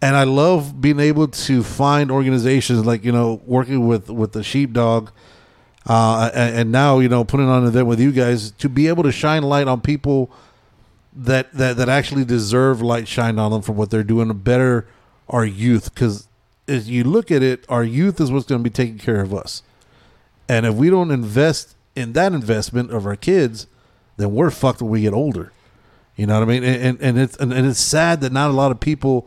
[0.00, 4.42] And I love being able to find organizations like you know working with with the
[4.42, 5.10] sheepdog
[5.86, 8.88] uh, and, and now you know putting on an event with you guys to be
[8.88, 10.30] able to shine light on people
[11.14, 14.86] that that that actually deserve light shined on them for what they're doing to better
[15.28, 16.28] our youth because
[16.68, 19.34] as you look at it our youth is what's going to be taking care of
[19.34, 19.62] us
[20.48, 23.66] and if we don't invest in that investment of our kids
[24.16, 25.52] then we're fucked when we get older
[26.16, 28.50] you know what i mean and and, and it's and, and it's sad that not
[28.50, 29.26] a lot of people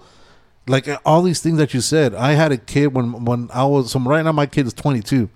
[0.67, 3.63] like uh, all these things that you said i had a kid when when i
[3.63, 5.29] was so right now my kid is 22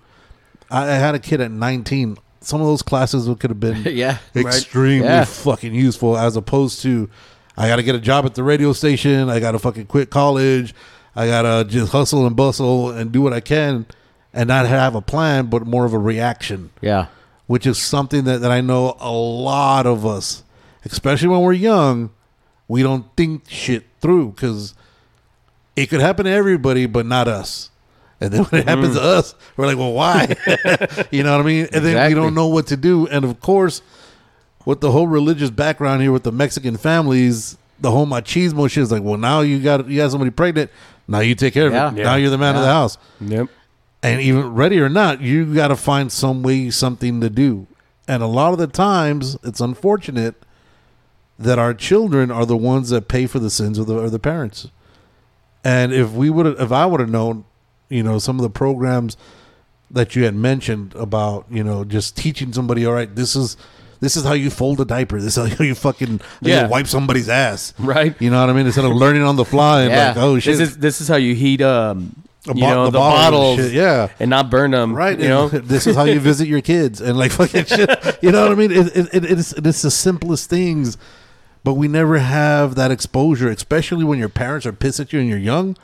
[0.70, 2.16] I, I had a kid at 19.
[2.42, 4.18] Some of those classes could have been Yeah.
[4.36, 5.24] extremely Yeah.
[5.24, 7.10] fucking useful as opposed to
[7.56, 9.28] I got to get a job at the radio station.
[9.28, 10.72] I got to fucking quit college.
[11.16, 13.84] I got to just hustle and bustle and do what I can
[14.32, 17.06] and not have a plan, but more of a reaction, Yeah.
[17.46, 20.44] which is something that, that I know a lot of us,
[20.84, 22.10] especially when we're young,
[22.68, 24.74] we don't think shit through because
[25.76, 27.70] it could happen to everybody, but not us.
[28.20, 29.04] And then when it happens to mm.
[29.04, 30.36] us, we're like, well, why?
[31.10, 31.68] you know what I mean?
[31.72, 33.06] And then we don't know what to do.
[33.08, 33.82] And of course,
[34.64, 38.92] with the whole religious background here with the Mexican families, the whole machismo shit is
[38.92, 40.70] like, well, now you got you got somebody pregnant.
[41.08, 41.90] Now you take care of Yeah.
[41.90, 41.96] it.
[41.96, 42.04] Yeah.
[42.04, 42.98] Now you're the man of the house.
[43.20, 43.48] Yep.
[44.02, 47.66] And even ready or not, you got to find some way, something to do.
[48.08, 50.34] And a lot of the times, it's unfortunate
[51.38, 54.18] that our children are the ones that pay for the sins of the, of the
[54.18, 54.68] parents.
[55.64, 57.44] And if we would, if I would have known,
[57.88, 59.16] you know, some of the programs
[59.90, 63.56] that you had mentioned about, you know, just teaching somebody, all right, this is
[64.00, 65.20] this is how you fold a diaper.
[65.20, 66.64] This is how you fucking Yeah.
[66.64, 67.74] you wipe somebody's ass.
[67.78, 68.14] Right.
[68.20, 68.64] You know what I mean?
[68.64, 70.08] Instead of learning on the fly and Yeah.
[70.08, 72.92] like, oh shit, This is this is how you heat um A you know the
[72.92, 74.08] the, bottle and bottles shit, yeah.
[74.18, 75.18] and not burn them right?
[75.18, 77.90] you know this is how you visit your kids and like fucking shit.
[78.22, 78.70] You know what I mean?
[78.72, 80.96] It, it, it, it's it's the simplest things,
[81.64, 85.28] but we never have that exposure, especially when your parents are pissed at you and
[85.28, 85.76] you're young.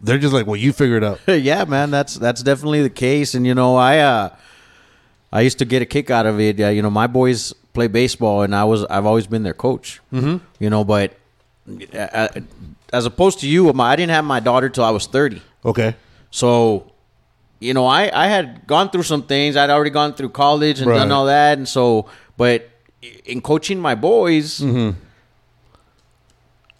[0.00, 1.20] They're just like, well, you figure it out.
[1.26, 3.34] yeah, man, that's that's definitely the case.
[3.34, 4.36] And you know, I uh,
[5.32, 6.60] I used to get a kick out of it.
[6.60, 10.00] Uh, you know, my boys play baseball, and I was I've always been their coach.
[10.12, 10.36] Mm-hmm.
[10.60, 11.14] You know, but
[11.94, 12.28] uh,
[12.92, 15.42] as opposed to you, my, I didn't have my daughter till I was thirty.
[15.66, 15.94] Okay,
[16.30, 16.92] So,
[17.60, 19.56] you know, I I had gone through some things.
[19.56, 22.68] I'd already gone through college and done all that, and so, but
[23.24, 24.62] in coaching my boys.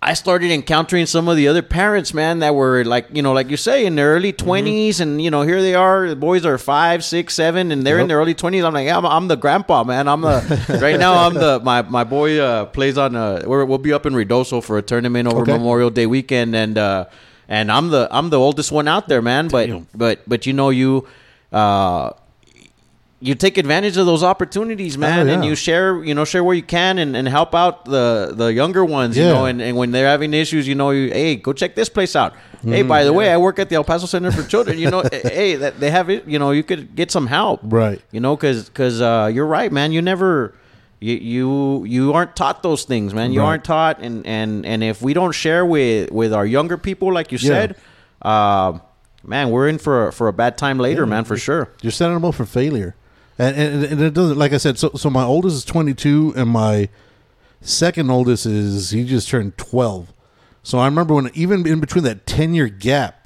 [0.03, 3.51] I started encountering some of the other parents, man, that were like, you know, like
[3.51, 6.07] you say, in their early 20s, and you know, here they are.
[6.09, 8.63] The boys are five, six, seven, and they're in their early twenties.
[8.63, 10.07] I'm like, yeah, I'm, I'm the grandpa, man.
[10.07, 11.15] I'm the right now.
[11.27, 13.17] I'm the my my boy uh, plays on.
[13.17, 15.53] Uh, we're, we'll be up in Ruidoso for a tournament over Okay.
[15.53, 17.07] Memorial Day weekend, and uh,
[17.49, 19.49] and I'm the I'm the oldest one out there, man.
[19.49, 19.87] But Damn.
[19.95, 21.07] but but you know you.
[21.53, 22.13] Uh,
[23.19, 25.51] you take advantage of those opportunities, man, and yeah.
[25.51, 28.85] you share, you know, share where you can and, and help out the the younger
[28.85, 31.75] ones, you know, and, and when they're having issues, you know, you, hey, go check
[31.75, 32.35] this place out.
[32.63, 34.79] hey, by the way, I work at the El Paso Center for Children.
[34.79, 36.29] You know, hey, that they have it.
[36.29, 38.03] You know, you could get some help, Right.
[38.13, 39.93] You know, because because uh, you're right, man.
[39.93, 40.55] You never.
[41.01, 43.33] You, you you aren't taught those things, man.
[43.33, 43.47] You Right.
[43.49, 47.33] aren't taught, and, and, and if we don't share with, with our younger people, like
[47.33, 47.49] you Yeah.
[47.49, 47.77] said,
[48.23, 48.79] uh,
[49.23, 51.69] man, we're in for a, for a bad time later, man, for sure.
[51.83, 52.97] you're setting them up for failure,
[53.39, 54.39] and and, and it doesn't.
[54.39, 56.89] Like I said, so so my oldest is 22, and my
[57.61, 60.13] second oldest is he just turned 12.
[60.63, 63.26] So I remember when even in between that 10 year gap,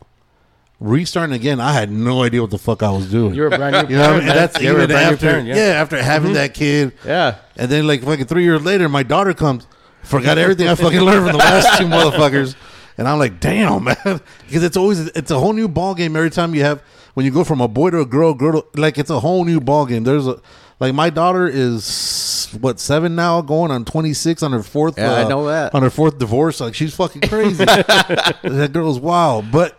[0.80, 3.34] restarting again, I had no idea what the fuck I was doing.
[3.34, 4.26] you're a brand new You know what I parent, mean?
[4.28, 4.36] man.
[4.36, 5.54] That's You're a even brand new after, parent, yeah.
[5.56, 5.62] yeah.
[5.72, 5.82] Mm-hmm.
[5.82, 6.92] after having that kid.
[7.04, 7.36] Yeah.
[7.56, 9.66] And then like fucking three years later, my daughter comes,
[10.02, 12.54] forgot everything I fucking learned from the last two motherfuckers.
[12.98, 13.96] And I'm like, damn, man,
[14.46, 16.82] because it's always it's a whole new ball game every time you have
[17.14, 19.44] when you go from a boy to a girl, girl to, like it's a whole
[19.44, 20.04] new ball game.
[20.04, 20.40] There's a
[20.80, 24.98] like my daughter is what seven now, going on 26 on her fourth.
[24.98, 25.74] uh, Yeah, I know that.
[25.74, 26.60] on her fourth divorce.
[26.60, 27.64] Like she's fucking crazy.
[27.64, 29.78] that girl's wild, but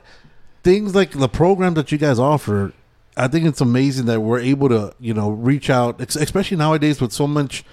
[0.63, 2.73] things like the program that you guys offer,
[3.17, 7.11] I think it's amazing that we're able to, you know, reach out, especially nowadays with
[7.11, 7.63] so much.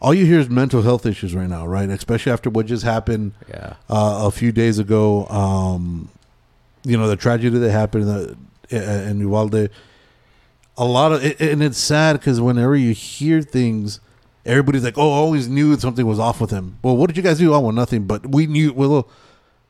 [0.00, 1.88] All you hear is mental health issues right now, right?
[1.88, 3.74] Especially after what just happened Yeah.
[3.88, 5.26] uh, a few days ago.
[5.28, 6.08] Um,
[6.84, 8.36] you know, the tragedy that happened in,
[8.68, 9.70] the, in Uvalde.
[10.76, 14.00] A lot of, and it's sad because whenever you hear things,
[14.46, 17.22] everybody's like, "Oh, I always knew something was off with him." Well, what did you
[17.22, 17.52] guys do?
[17.54, 18.06] Oh, well, nothing.
[18.06, 18.72] But we knew.
[18.72, 19.06] Well,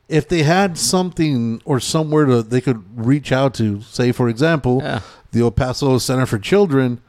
[0.09, 4.79] if they had something or somewhere to they could reach out to, say for example,
[4.81, 5.01] Yeah.
[5.31, 6.99] the El Paso Center for Children,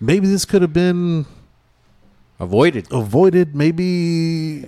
[0.00, 1.26] maybe this could have been
[2.40, 2.88] Avoided.
[2.90, 3.54] avoided.
[3.54, 4.66] Maybe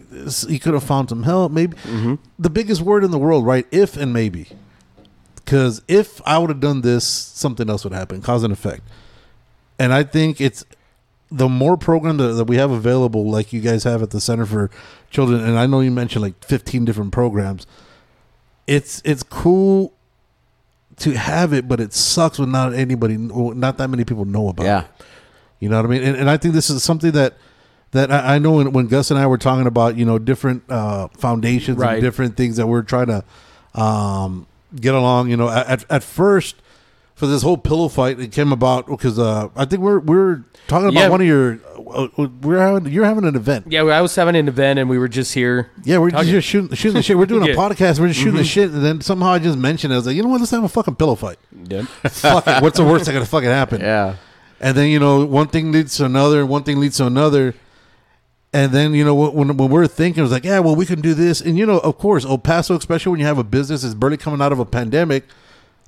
[0.48, 1.50] he could have found some help.
[1.50, 2.14] Maybe mm-hmm.
[2.38, 3.66] the biggest word in the world, right?
[3.72, 4.48] If and maybe.
[5.36, 8.82] Because if I would have done this, something else would happen, cause and effect.
[9.78, 10.64] And I think it's
[11.30, 14.46] the more program that, that we have available, like you guys have at the Center
[14.46, 14.70] for
[15.10, 17.66] Children, and I know you mentioned like 15 different programs.
[18.66, 19.92] It's it's cool
[20.96, 24.64] to have it, but it sucks when not anybody, not that many people know about
[24.64, 24.80] Yeah.
[24.82, 24.86] it.
[25.60, 26.02] You know what I mean?
[26.02, 27.34] And, and I think this is something that
[27.92, 30.62] that I, I know when, when Gus and I were talking about, you know, different
[30.68, 31.94] uh, foundations Right.
[31.94, 33.24] and different things that we're trying to
[33.80, 35.30] um, get along.
[35.30, 36.56] You know, at at first
[37.14, 40.88] for this whole pillow fight, it came about because uh, I think we're we're talking
[40.88, 41.08] about Yeah.
[41.08, 41.60] one of your
[41.94, 42.08] uh,
[42.42, 43.66] we're having you're having an event.
[43.68, 45.70] Yeah, I was having an event and we were just here.
[45.84, 47.16] Yeah, we're Talking- just shooting, shooting the shit.
[47.16, 48.00] We're doing a podcast.
[48.00, 49.96] We're just shooting the shit, and then somehow I just mentioned it.
[49.96, 50.40] I was like, you know what?
[50.40, 51.38] Let's have a fucking pillow fight.
[51.68, 51.84] Yep.
[52.10, 52.62] Fuck it.
[52.62, 53.80] What's the worst that could fucking happen?
[53.80, 54.16] Yeah.
[54.60, 57.54] And then you know one thing leads to another, one thing leads to another,
[58.52, 61.00] and then you know when when we're thinking, it was like, yeah, well, we can
[61.00, 63.82] do this, and you know, of course, El Paso, especially when you have a business
[63.82, 65.24] that's barely coming out of a pandemic,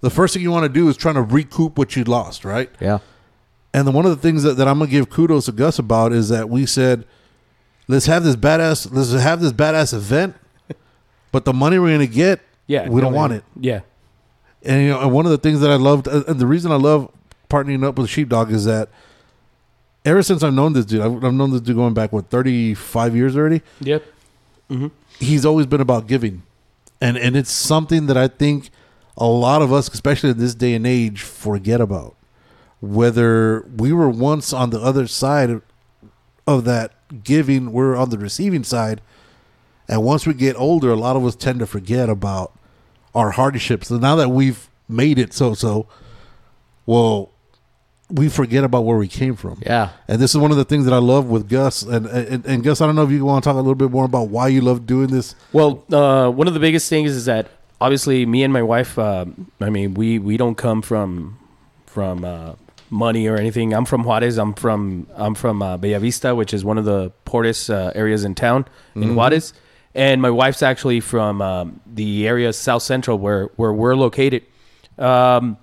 [0.00, 2.70] the first thing you want to do is trying to recoup what you lost, right?
[2.80, 2.98] Yeah.
[3.72, 6.12] And then one of the things that, that I'm gonna give kudos to Gus about
[6.12, 7.04] is that we said,
[7.88, 10.34] let's have this badass, let's have this badass event,
[11.32, 12.88] but the money we're gonna get, Yeah.
[12.88, 13.44] we don't want it.
[13.60, 13.80] Yeah.
[14.62, 16.72] And you know, and one of the things that I loved, uh, and the reason
[16.72, 17.10] I love
[17.50, 18.88] partnering up with Sheepdog is that
[20.04, 22.74] ever since I've known this dude, I've, I've known this dude going back what thirty
[22.74, 23.62] five years already.
[23.80, 24.02] Yep.
[25.18, 26.42] He's always been about giving,
[27.00, 28.70] and and it's something that I think
[29.16, 32.14] a lot of us, especially in this day and age, forget about.
[32.80, 35.62] Whether we were once on the other side
[36.46, 36.92] of that
[37.24, 39.00] giving, we're on the receiving side,
[39.88, 42.52] and once we get older, a lot of us tend to forget about
[43.14, 43.90] our hardships.
[43.90, 45.86] And now that we've made it so so,
[46.84, 47.30] well,
[48.10, 49.60] we forget about where we came from.
[49.64, 49.90] Yeah.
[50.06, 51.82] And this is one of the things that I love with Gus.
[51.82, 53.90] And, and, and Gus, I don't know if you want to talk a little bit
[53.90, 55.34] more about why you love doing this.
[55.52, 57.48] Well, uh, one of the biggest things is that
[57.80, 58.98] obviously me and my wife.
[58.98, 59.26] Uh,
[59.60, 61.38] I mean, we we don't come from
[61.86, 62.54] from uh,
[62.90, 63.72] money or anything.
[63.72, 64.38] I'm from Juarez.
[64.38, 68.24] I'm from I'm from uh, Bella Vista, which is one of the poorest uh, areas
[68.24, 69.52] in town in Juarez.
[69.94, 74.42] And my wife's actually from um, the area South Central, where where we're located.
[74.98, 75.56] Um,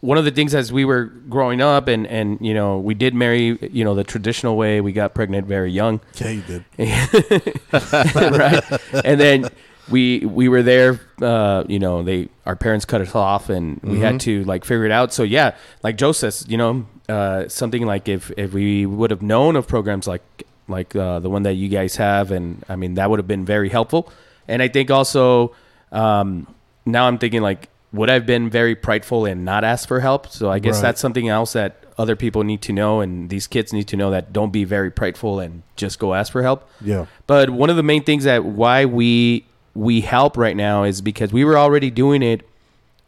[0.00, 3.14] one of the things as we were growing up, and and you know, we did
[3.14, 4.80] marry, you know, the traditional way.
[4.80, 6.64] We got pregnant very young Yeah, you did.
[7.72, 8.80] right?
[9.04, 9.48] And then
[9.90, 11.00] we we were there.
[11.20, 14.84] Uh, you know, they our parents cut us off, and we had to like figure
[14.84, 15.12] it out.
[15.12, 19.22] So yeah, like Joe says, you know, uh, something like if if we would have
[19.22, 20.22] known of programs like
[20.68, 23.44] like uh, the one that you guys have, and I mean that would have been
[23.44, 24.10] very helpful.
[24.48, 25.54] And I think also
[25.90, 26.46] um,
[26.86, 30.26] now I'm thinking like would I've been very prideful and not ask for help?
[30.28, 30.82] So I guess Right.
[30.82, 34.10] that's something else that other people need to know, and these kids need to know
[34.12, 36.66] that don't be very prideful and just go ask for help.
[36.80, 37.04] Yeah.
[37.26, 41.32] But one of the main things that why we we help right now is because
[41.32, 42.48] we were already doing it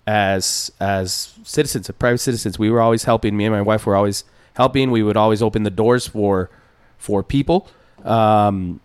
[0.06, 2.58] as as citizens, as private citizens.
[2.58, 3.36] We were always helping.
[3.36, 4.24] Me and my wife were always
[4.54, 4.90] helping.
[4.90, 6.50] We would always open the doors for
[6.98, 7.68] for people,
[8.04, 8.80] um,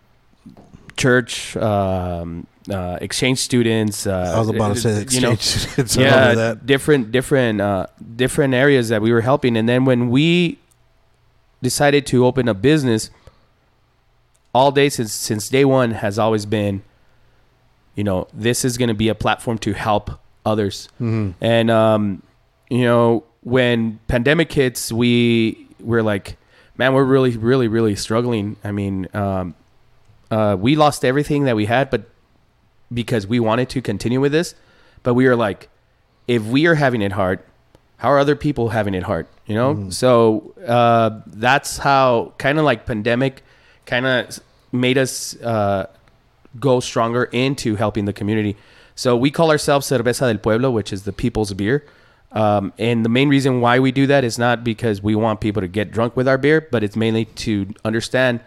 [0.98, 4.06] church, um, uh, exchange students.
[4.06, 5.78] Uh, I was about to say you know, exchange.
[5.78, 10.60] it's yeah, different different uh, different areas that we were helping, and then when we
[11.62, 13.10] decided to open a business,
[14.54, 16.84] all day since since day one has always been,
[17.96, 20.12] you know, this is going to be a platform to help
[20.46, 20.88] others,
[21.42, 22.24] and um,
[22.70, 26.38] you know, when pandemic hits, we we're like,
[26.78, 28.56] man, we're really really really struggling.
[28.64, 29.56] I mean, um,
[30.32, 32.04] uh, we lost everything that we had, but
[32.94, 34.56] because we wanted to continue with this,
[35.04, 35.70] but we were like,
[36.28, 37.40] if we are having it hard,
[37.98, 39.28] how are other people having it hard?
[39.46, 43.44] You know, so uh, that's how kind of like pandemic
[43.86, 44.40] kind of
[44.72, 45.88] made us uh,
[46.60, 48.56] go stronger into helping the community.
[48.96, 51.86] So we call ourselves Cerveza del Pueblo, which is the people's beer.
[52.32, 55.62] Um, and the main reason why we do that is not because we want people
[55.62, 58.42] to get drunk with our beer, but it's mainly to understand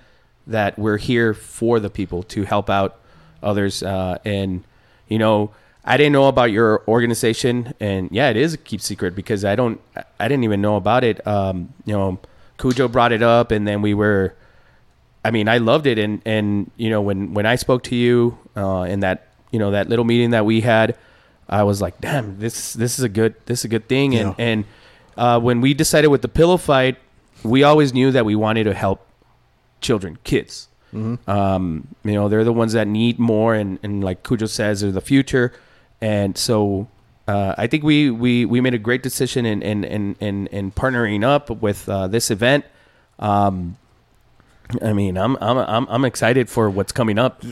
[0.46, 3.00] that we're here for the people to help out
[3.42, 3.82] others.
[3.82, 4.64] Uh, and
[5.08, 5.50] you know,
[5.84, 9.56] I didn't know about your organization, and yeah, it is a keep secret because I
[9.56, 9.80] don't,
[10.18, 11.26] I didn't even know about it.
[11.26, 12.20] Um, you know,
[12.58, 14.34] Cujo brought it up, and then we were.
[15.24, 18.38] I mean, I loved it, and and you know, when when I spoke to you
[18.56, 20.96] uh, in that you know that little meeting that we had,
[21.48, 24.34] I was like, damn, this this is a good this is a good thing, and
[24.38, 24.44] Yeah.
[24.44, 24.64] and
[25.16, 26.96] uh, when we decided with the pillow fight,
[27.44, 29.06] we always knew that we wanted to help
[29.80, 30.68] children, kids.
[31.26, 34.92] Um, you know, they're the ones that need more, and, and like Cujo says, they're
[34.92, 35.52] the future.
[36.02, 36.86] And so
[37.26, 40.70] uh, I think we, we, we made a great decision in, in, in, in, in
[40.70, 42.66] partnering up with uh, this event.
[43.18, 43.76] Um,
[44.80, 47.42] I mean, I'm, I'm, I'm, I'm excited for what's coming up.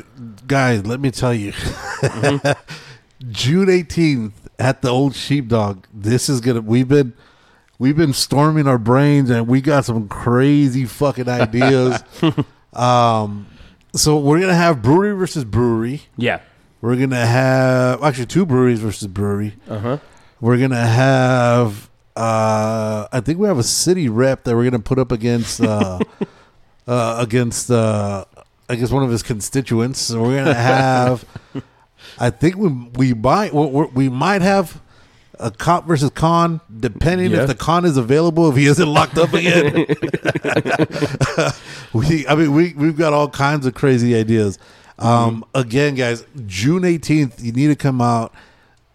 [0.47, 1.53] Guys, let me tell you.
[1.53, 2.53] Mm-hmm.
[3.31, 5.87] June 18th at the old sheepdog.
[5.93, 7.13] This is gonna we've been
[7.79, 12.03] we've been storming our brains and we got some crazy fucking ideas.
[12.73, 13.47] um
[13.95, 16.03] so we're gonna have brewery versus brewery.
[16.17, 16.41] Yeah.
[16.81, 19.55] We're gonna have actually two breweries versus brewery.
[19.69, 19.99] Uh huh.
[20.41, 24.99] We're gonna have uh I think we have a city rep that we're gonna put
[24.99, 25.99] up against uh
[26.91, 28.25] uh against uh
[28.69, 30.01] I guess one of his constituents.
[30.01, 31.25] So we're gonna have
[32.19, 34.81] I think we we might we we might have
[35.39, 37.43] a cop versus con, depending Yeah.
[37.43, 38.51] if the con is available.
[38.51, 39.75] If he isn't locked up again,
[41.93, 44.59] we I mean we we've got all kinds of crazy ideas.
[44.99, 48.35] Um, again, guys, June eighteenth, you need to come out.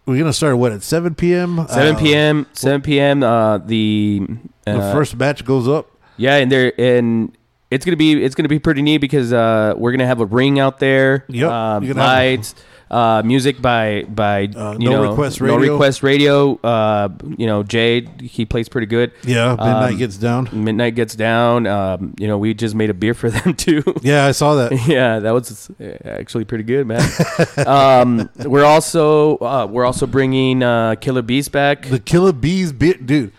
[0.06, 1.66] We're gonna start what at seven p.m.
[1.68, 2.46] 7 Uh, p.m.
[2.54, 3.24] 7 p.m.
[3.24, 4.28] Uh, the
[4.66, 5.90] the uh, first batch goes up.
[6.18, 7.36] Yeah, and there and
[7.76, 10.60] it's gonna be it's gonna be pretty neat because uh, we're gonna have a ring
[10.60, 11.26] out there.
[11.28, 12.56] Yep, um, you're gonna have- lights,
[12.92, 15.58] uh, music by by Uh, you No know Request radio.
[15.58, 16.60] no request radio.
[16.64, 19.12] Uh, you know Jade, he plays pretty good.
[19.24, 20.50] Yeah, midnight Um, gets down.
[20.54, 21.66] Midnight gets down.
[21.68, 23.82] Um, you know we just made a beer for them too.
[24.02, 24.72] Yeah, I saw that.
[24.88, 27.02] yeah, that was uh, actually pretty good, man.
[27.68, 31.88] um, we're also uh, we're also bringing uh, Killer Bees back.
[31.90, 33.32] The Killer Bees beer, dude.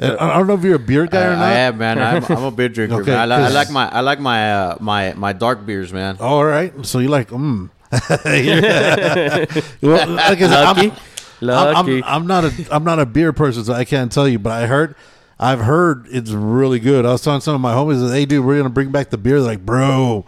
[0.00, 1.42] I don't know if you're a beer guy or not.
[1.42, 1.98] I am, man.
[1.98, 3.00] I'm, I'm a beer drinker.
[3.02, 3.32] Okay, man.
[3.32, 6.16] I, li- I like my I like my uh, my my dark beers, man.
[6.20, 7.70] All right, so you like mm.
[9.82, 10.92] well, like I said, I'm- Lucky.
[11.40, 12.02] I'm, Lucky.
[12.02, 14.38] I'm, I'm not a I'm not a beer person, so I can't tell you.
[14.38, 14.94] But I heard,
[15.38, 17.06] I've heard it's really good.
[17.06, 19.38] I was telling some of my homies, "Hey, dude, we're gonna bring back the beer."
[19.38, 20.24] They're like, bro,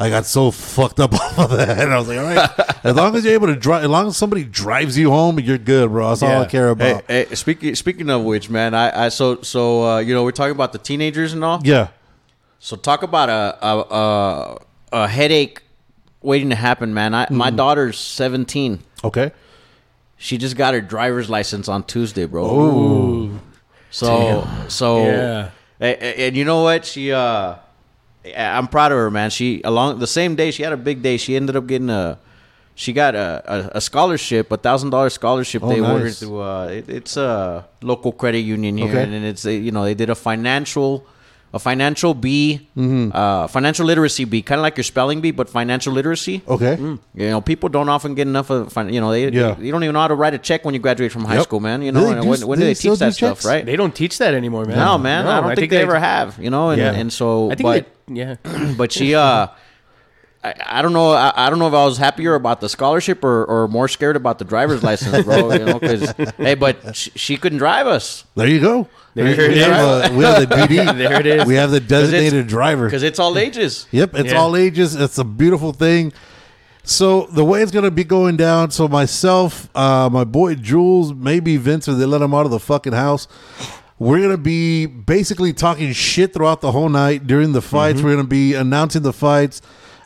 [0.00, 1.78] I got so fucked up off of that.
[1.78, 2.50] And I was like, all right,
[2.84, 5.58] as long as you're able to drive, as long as somebody drives you home, you're
[5.58, 6.08] good, bro.
[6.08, 6.44] That's all I Yeah.
[6.46, 7.04] care about.
[7.06, 10.30] Hey, hey, speaking speaking of which, man, I, I so so uh, you know we're
[10.32, 11.60] talking about the teenagers and all.
[11.64, 11.88] Yeah.
[12.58, 14.58] So talk about a a, a,
[15.04, 15.62] a headache
[16.22, 17.14] waiting to happen, man.
[17.14, 18.80] I, My daughter's seventeen.
[19.04, 19.32] Okay.
[20.16, 22.44] She just got her driver's license on Tuesday, bro.
[22.46, 23.40] Ooh.
[23.90, 25.50] So so Yeah.
[25.80, 26.84] and, and you know what?
[26.86, 27.56] She uh
[28.36, 29.30] I'm proud of her, man.
[29.30, 31.16] She along the same day she had a big day.
[31.16, 32.18] She ended up getting a
[32.74, 35.62] she got a, a, a scholarship, a thousand dollar scholarship.
[35.62, 35.90] Oh, they nice.
[35.90, 39.02] ordered through uh, it, it's a local credit union here, Okay.
[39.02, 41.04] and it's a, you know they did a financial,
[41.52, 43.10] a financial bee, Mm-hmm.
[43.12, 46.40] uh, financial literacy bee, kind of like your spelling bee, but financial literacy.
[46.48, 46.76] Okay.
[46.78, 49.58] You know, people don't often get enough of, you know, they, Yeah.
[49.58, 51.42] you don't even know how to write a check when you graduate from high Yep.
[51.44, 51.82] school, man.
[51.82, 53.66] You know, they do- when, when do do they they teach do that stuff, right?
[53.66, 54.76] They don't teach that anymore, man.
[54.78, 56.92] No, man, I don't think, they, ever have, you know, and, Yeah.
[56.92, 58.36] and so, I think but, that, yeah.
[58.76, 59.46] but she, uh,
[60.42, 63.22] I, I don't know, I, I don't know if I was happier about the scholarship
[63.24, 65.52] or, or more scared about the driver's license, bro.
[65.52, 68.88] You know, because hey, but she, she couldn't drive us There you go.
[69.14, 69.66] There we, it we is.
[69.66, 70.96] have a, we have the DD.
[70.98, 71.44] There it is.
[71.46, 72.86] We have the designated driver.
[72.86, 73.86] because it's all ages.
[73.90, 74.38] Yep, it's Yeah.
[74.38, 74.94] all ages.
[74.94, 76.12] It's a beautiful thing.
[76.84, 78.70] So the way it's gonna be going down.
[78.70, 82.58] So myself, uh, my boy Jules, maybe Vince, or they let him out of the
[82.60, 83.28] fucking house.
[84.00, 88.00] We're gonna be basically talking shit throughout the whole night during the fights.
[88.00, 89.60] We're gonna be announcing the fights.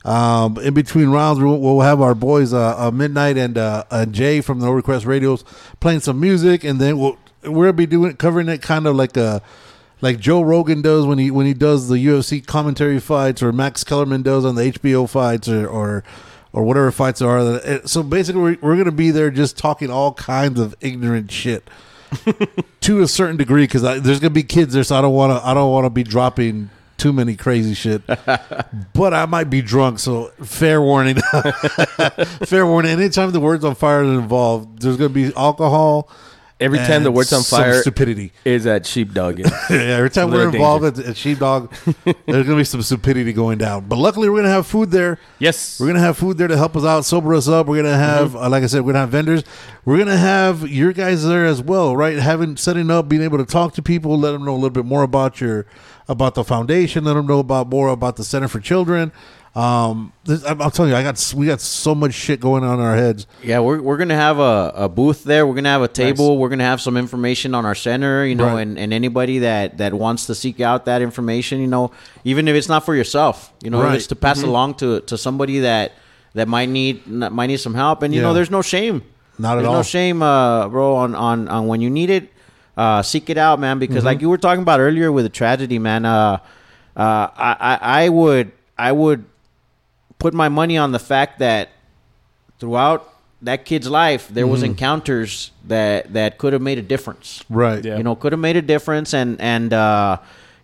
[0.04, 4.04] Um, in between rounds, we'll, we'll have our boys uh, uh, Midnight and uh, uh,
[4.04, 5.44] Jay from the No Request Radios
[5.78, 9.40] playing some music, and then we'll we'll be doing covering it kind of like a
[10.00, 13.84] like Joe Rogan does when he when he does the UFC commentary fights, or Max
[13.84, 16.02] Kellerman does on the HBO fights, or or,
[16.52, 17.38] or whatever fights are.
[17.38, 21.30] Uh, So basically, we're, we're going to be there just talking all kinds of ignorant
[21.30, 21.70] shit
[22.80, 25.32] to a certain degree because there's going to be kids there, so I don't want
[25.32, 28.06] to I don't want to be dropping too many crazy shit.
[28.06, 31.16] but I might be drunk, so fair warning.
[32.46, 32.92] fair warning.
[32.92, 36.10] Anytime the words on fire is involved, there's going to be alcohol.
[36.60, 38.32] Every time the word's on fire stupidity.
[38.44, 39.40] is at sheepdog.
[39.70, 41.72] Yeah, every time we're involved at, at Sheepdog,
[42.26, 43.86] there's gonna be some stupidity going down.
[43.88, 45.18] But luckily, we're gonna have food there.
[45.40, 45.80] yes.
[45.80, 47.66] We're gonna have food there to help us out, sober us up.
[47.66, 48.36] We're gonna have, Mm-hmm.
[48.44, 49.42] uh, like I said, we're gonna have vendors.
[49.84, 52.16] We're gonna have your guys there as well, right?
[52.18, 54.84] Having setting up, being able to talk to people, let them know a little bit
[54.86, 55.66] more about your
[56.08, 59.10] about the foundation, let them know about more about the Center for Children.
[59.54, 62.80] Um, this, I'm, I'm telling you, I got we got so much shit going on
[62.80, 63.28] in our heads.
[63.42, 65.46] Yeah, we're, we're gonna have a, a booth there.
[65.46, 66.38] We're gonna have a table.
[66.38, 68.62] We're gonna have some information on our center, you know, Right.
[68.62, 71.92] and, and anybody that, that wants to seek out that information, you know,
[72.24, 73.90] even if it's not for yourself, you know, Right.
[73.90, 75.92] if it's to pass along to, to somebody that
[76.34, 78.26] that might need might need some help, and you Yeah.
[78.26, 79.02] know, there's no shame.
[79.38, 79.74] Not at there's all.
[79.74, 82.28] no shame, uh, bro, on, on, on when you need it.
[82.76, 85.78] Uh, seek it out, man, because like you were talking about earlier with the tragedy,
[85.78, 86.04] man.
[86.04, 86.38] Uh,
[86.96, 89.24] uh, I, I I would I would
[90.24, 91.68] put my money on the fact that
[92.58, 93.00] throughout
[93.42, 97.84] that kid's life there was encounters that that could have made a difference Right.
[97.84, 97.98] Yeah.
[97.98, 100.16] you know could have made a difference and and uh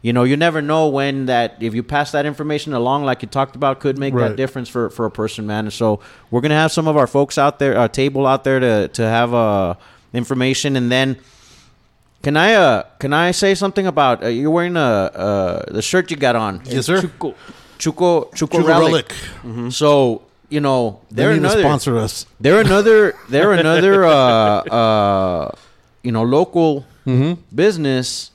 [0.06, 3.28] you know you never know when that if you pass that information along like you
[3.28, 4.28] talked about could make Right.
[4.28, 6.00] that difference for for a person man and so
[6.30, 9.02] we're gonna have some of our folks out there a table out there to to
[9.18, 9.74] have uh
[10.14, 11.16] information and then
[12.22, 14.90] can I uh can I say something about uh, you're wearing a
[15.26, 17.00] uh the shirt you got on Yes, sir.
[17.80, 19.12] Chuco Chuco, Chuco Relic.
[19.44, 19.72] Relic.
[19.72, 22.26] So you know They they're to another sponsor us.
[22.40, 25.50] they're another they're another uh uh
[26.02, 26.84] you know local
[27.54, 28.30] business.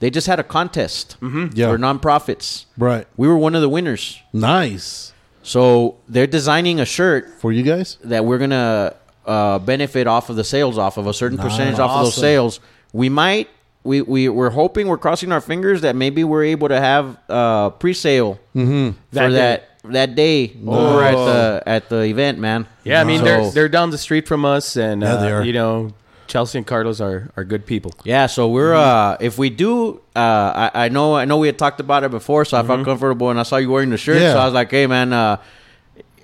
[0.00, 1.70] They just had a contest Yeah.
[1.70, 2.66] for nonprofits.
[2.76, 3.06] Right.
[3.16, 4.20] We were one of the winners.
[4.32, 7.96] Nice So they're designing a shirt for you guys.
[8.04, 8.94] that we're gonna
[9.26, 12.60] uh, benefit off of the sales, off of a certain percentage off of those sales.
[12.92, 13.48] We might.
[13.84, 17.70] We, we we're hoping we're crossing our fingers that maybe we're able to have uh,
[17.70, 18.90] pre-sale Mm-hmm.
[18.90, 19.34] for That day.
[19.34, 22.66] that that day over at the at the event, man.
[22.84, 25.32] Yeah, I mean So- they're they're down the street from us, and Yeah, uh, they
[25.32, 25.44] are.
[25.44, 25.90] you know
[26.26, 27.92] Chelsea and Carlos are are good people.
[28.04, 31.58] Yeah, so we're uh if we do uh I, I know I know we had
[31.58, 34.22] talked about it before, so I felt comfortable and I saw you wearing the shirt,
[34.22, 34.32] Yeah.
[34.32, 35.36] so I was like, hey man, uh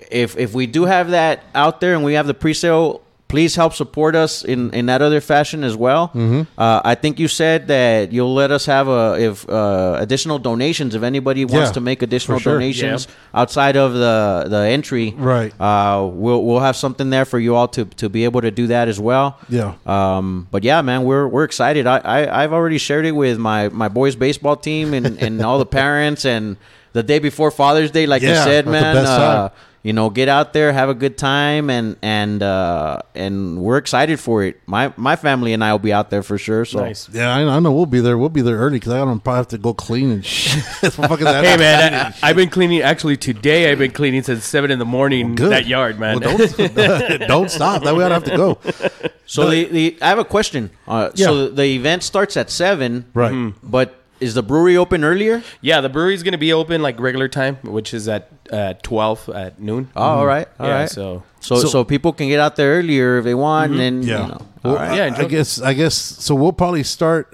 [0.09, 3.01] if if we do have that out there and we have the pre-sale,
[3.31, 6.09] please help support us in in that other fashion as well.
[6.09, 6.41] Mm-hmm.
[6.57, 10.93] Uh, I think you said that you'll let us have a if uh, additional donations
[10.95, 12.53] if anybody wants Yeah, to make additional sure.
[12.53, 15.07] donations outside of the the entry.
[15.17, 15.51] Right.
[15.59, 18.67] Uh, we'll we'll have something there for you all to to be able to do
[18.67, 19.37] that as well.
[19.49, 19.73] Yeah.
[19.85, 21.87] Um, but yeah, man, we're we're excited.
[21.87, 25.57] I, I I've already shared it with my my boys' baseball team and and all
[25.57, 26.57] the parents and
[26.93, 28.95] the day before Father's Day, like you said, that's the man.
[28.95, 29.17] best Uh,
[29.49, 29.57] time.
[29.83, 34.19] You know, get out there, have a good time, and and uh, and we're excited
[34.19, 34.59] for it.
[34.67, 36.65] My my family and I will be out there for sure.
[36.65, 37.09] So Nice.
[37.09, 38.17] Yeah, I, I know we'll be there.
[38.17, 40.63] We'll be there early because I don't probably have to go clean and shit.
[40.81, 42.81] That- Hey man, I, I've been cleaning.
[42.81, 45.35] Actually, today I've been cleaning since seven in the morning.
[45.35, 45.51] Good.
[45.51, 46.19] That yard, man.
[46.19, 46.75] Well, don't,
[47.27, 47.83] don't stop.
[47.83, 49.09] That way I don't have to go.
[49.25, 50.69] So the, the I have a question.
[50.87, 51.25] Uh, Yeah.
[51.27, 53.53] So the event starts at seven, Right.
[53.63, 55.43] But is the brewery open earlier?
[55.61, 59.59] yeah, the brewery's gonna be open like regular time, which is at uh, twelve at
[59.59, 59.89] noon.
[59.95, 60.81] Oh, all right, all right.
[60.81, 64.05] yeah, so So, So- so people can get out there earlier if they want, and
[64.05, 64.21] Yeah.
[64.21, 64.95] you know, Well, all right.
[64.95, 65.23] Yeah, I, enjoy.
[65.23, 65.61] I guess.
[65.61, 65.95] I guess.
[65.95, 67.33] So we'll probably start.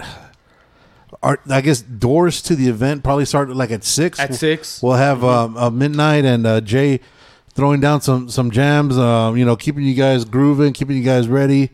[1.23, 4.19] Our, I guess doors to the event probably start like at six.
[4.19, 4.81] At six.
[4.83, 6.99] We'll have um, uh, midnight and uh, Jay
[7.53, 8.97] throwing down some some jams.
[8.97, 11.71] Um, you know, keeping you guys grooving, keeping you guys ready.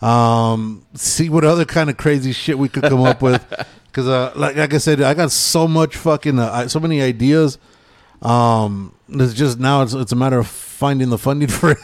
[0.00, 3.44] Um, see what other kind of crazy shit we could come up with.
[3.90, 7.58] Because, uh, like, like I said, I got so much fucking, uh, so many ideas.
[8.22, 11.74] Um, it's just now it's, it's a matter of finding the funding for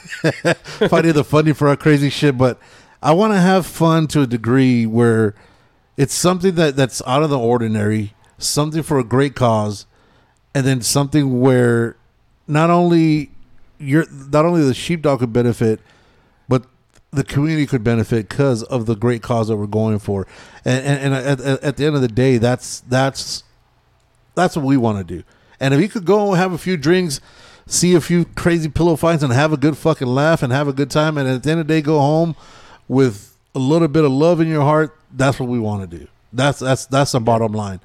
[0.89, 2.39] finding the funding for our crazy shit.
[2.39, 2.61] But
[3.03, 5.35] I want to have fun to a degree where
[5.97, 9.87] it's something that that's out of the ordinary, something for a great cause,
[10.55, 11.97] and then something where
[12.47, 13.31] not only
[13.79, 15.81] you're not only the sheepdog could benefit,
[17.13, 20.27] the community could benefit because of the great cause that we're going for.
[20.65, 23.45] And and, and at, at, the end of the day, that's that's
[24.35, 25.25] that's what we want to do.
[25.59, 27.21] And if you could go have a few drinks,
[27.67, 30.73] see a few crazy pillow fights, and have a good fucking laugh and have a
[30.73, 32.37] good time, and at the end of the day, go home
[32.89, 36.07] with a little bit of love in your heart, that's what we want to do.
[36.33, 37.81] That's that's that's the bottom line.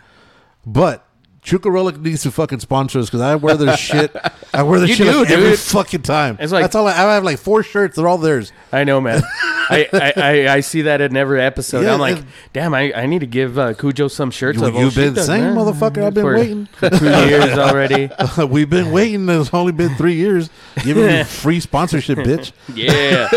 [0.65, 1.05] But
[1.43, 4.15] Chuco Relic needs to fucking sponsor us because I wear their shit.
[4.53, 5.59] I wear their You shit do, like every dude.
[5.59, 6.37] fucking time.
[6.39, 6.87] It's like- that's all.
[6.87, 7.95] I, I have like four shirts.
[7.95, 8.51] They're all theirs.
[8.71, 9.21] I know, man.
[9.69, 11.81] I, I, I, I see that in every episode.
[11.83, 14.59] Yeah, I'm like, and- damn, I, I need to give uh, Cujo some shirts.
[14.59, 15.55] You, you've been Sheepdog, saying, man.
[15.55, 16.03] motherfucker.
[16.03, 16.65] I've been waiting.
[16.73, 18.09] for two years already.
[18.47, 19.27] We've been waiting.
[19.27, 20.49] It's only been three years.
[20.83, 22.51] Giving me free sponsorship, bitch.
[22.75, 23.29] Yeah.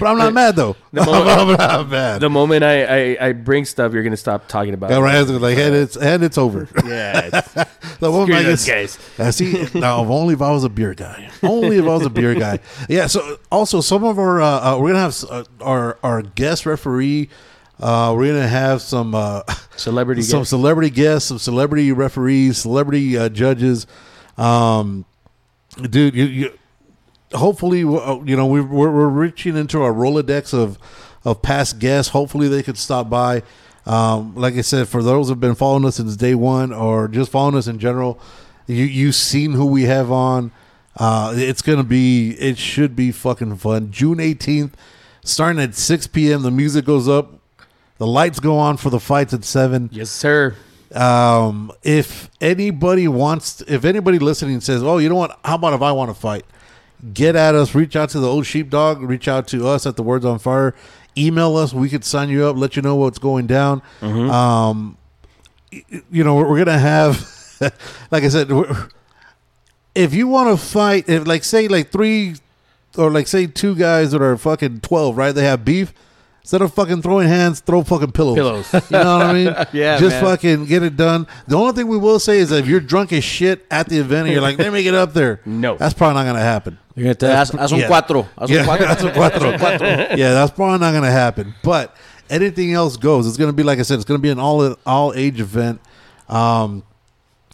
[0.00, 0.76] But I'm not mad though.
[0.92, 2.20] The moment- I'm not mad.
[2.20, 2.84] the moment I,
[3.14, 4.90] I, I bring stuff, you're gonna stop talking about.
[4.90, 4.98] It.
[4.98, 5.22] right.
[5.22, 6.68] Like, and it's and it's over.
[6.88, 7.64] Yeah.
[8.00, 8.96] The I those guys.
[9.18, 9.66] I see.
[9.74, 11.30] Now, if only if I was a beer guy.
[11.42, 12.60] Only if I was a beer guy.
[12.88, 13.08] Yeah.
[13.08, 17.28] So, also, some of our uh, uh, we're gonna have uh, our our guest referee.
[17.80, 19.42] Uh, we're gonna have some uh,
[19.76, 20.50] Celebrity some guest.
[20.50, 23.88] celebrity guests, some celebrity referees, celebrity uh, judges.
[24.36, 25.04] Um,
[25.90, 26.58] dude, you, you
[27.32, 30.78] hopefully uh, you know we're, we're we're reaching into our rolodex of
[31.24, 32.12] of past guests.
[32.12, 33.42] Hopefully, they could stop by.
[33.86, 37.30] Um, like I said, for those who've been following us since day one, or just
[37.30, 38.20] following us in general,
[38.66, 40.50] you you've seen who we have on.
[40.96, 43.90] Uh, it's gonna be, it should be fucking fun.
[43.90, 44.76] June eighteenth,
[45.24, 46.42] starting at six p.m.
[46.42, 47.38] The music goes up,
[47.98, 50.54] the lights go on for the fights at seven yes, sir.
[50.94, 55.38] um, if anybody wants, if anybody listening says, "Oh, you know what?
[55.44, 56.44] How about if I want to fight?"
[57.14, 57.76] Get at us.
[57.76, 59.00] Reach out to the old sheepdog.
[59.00, 60.74] Reach out to us at the Words on Fire.
[61.16, 61.72] Email us.
[61.72, 62.56] We could sign you up.
[62.56, 63.82] Let you know what's going down.
[64.02, 64.96] Um,
[66.10, 67.20] you know, we're, we're gonna have,
[68.10, 68.50] like I said,
[69.94, 72.36] if you want to fight, if like say like three
[72.96, 75.32] or like say two guys that are fucking twelve, right?
[75.34, 75.92] They have beef.
[76.48, 78.36] Instead of fucking throwing hands, throw fucking pillows.
[78.36, 78.72] Pillows.
[78.72, 79.54] You know what I mean?
[79.74, 80.24] Yeah, Just man.
[80.24, 81.26] fucking get it done.
[81.46, 83.98] The only thing we will say is that if you're drunk as shit at the
[83.98, 85.42] event and you're like, let me get up there.
[85.44, 85.76] No.
[85.76, 86.78] That's probably not going to happen.
[86.96, 87.88] You're gonna haz, haz un Yeah.
[87.88, 88.26] cuatro.
[88.38, 88.78] Haz un Yeah, cuatro.
[88.78, 90.16] that's a cuatro.
[90.16, 91.54] yeah, that's probably not going to happen.
[91.62, 91.94] But
[92.30, 93.26] anything else goes.
[93.26, 95.42] It's going to be, like I said, it's going to be an all all age
[95.42, 95.82] event.
[96.30, 96.82] Um,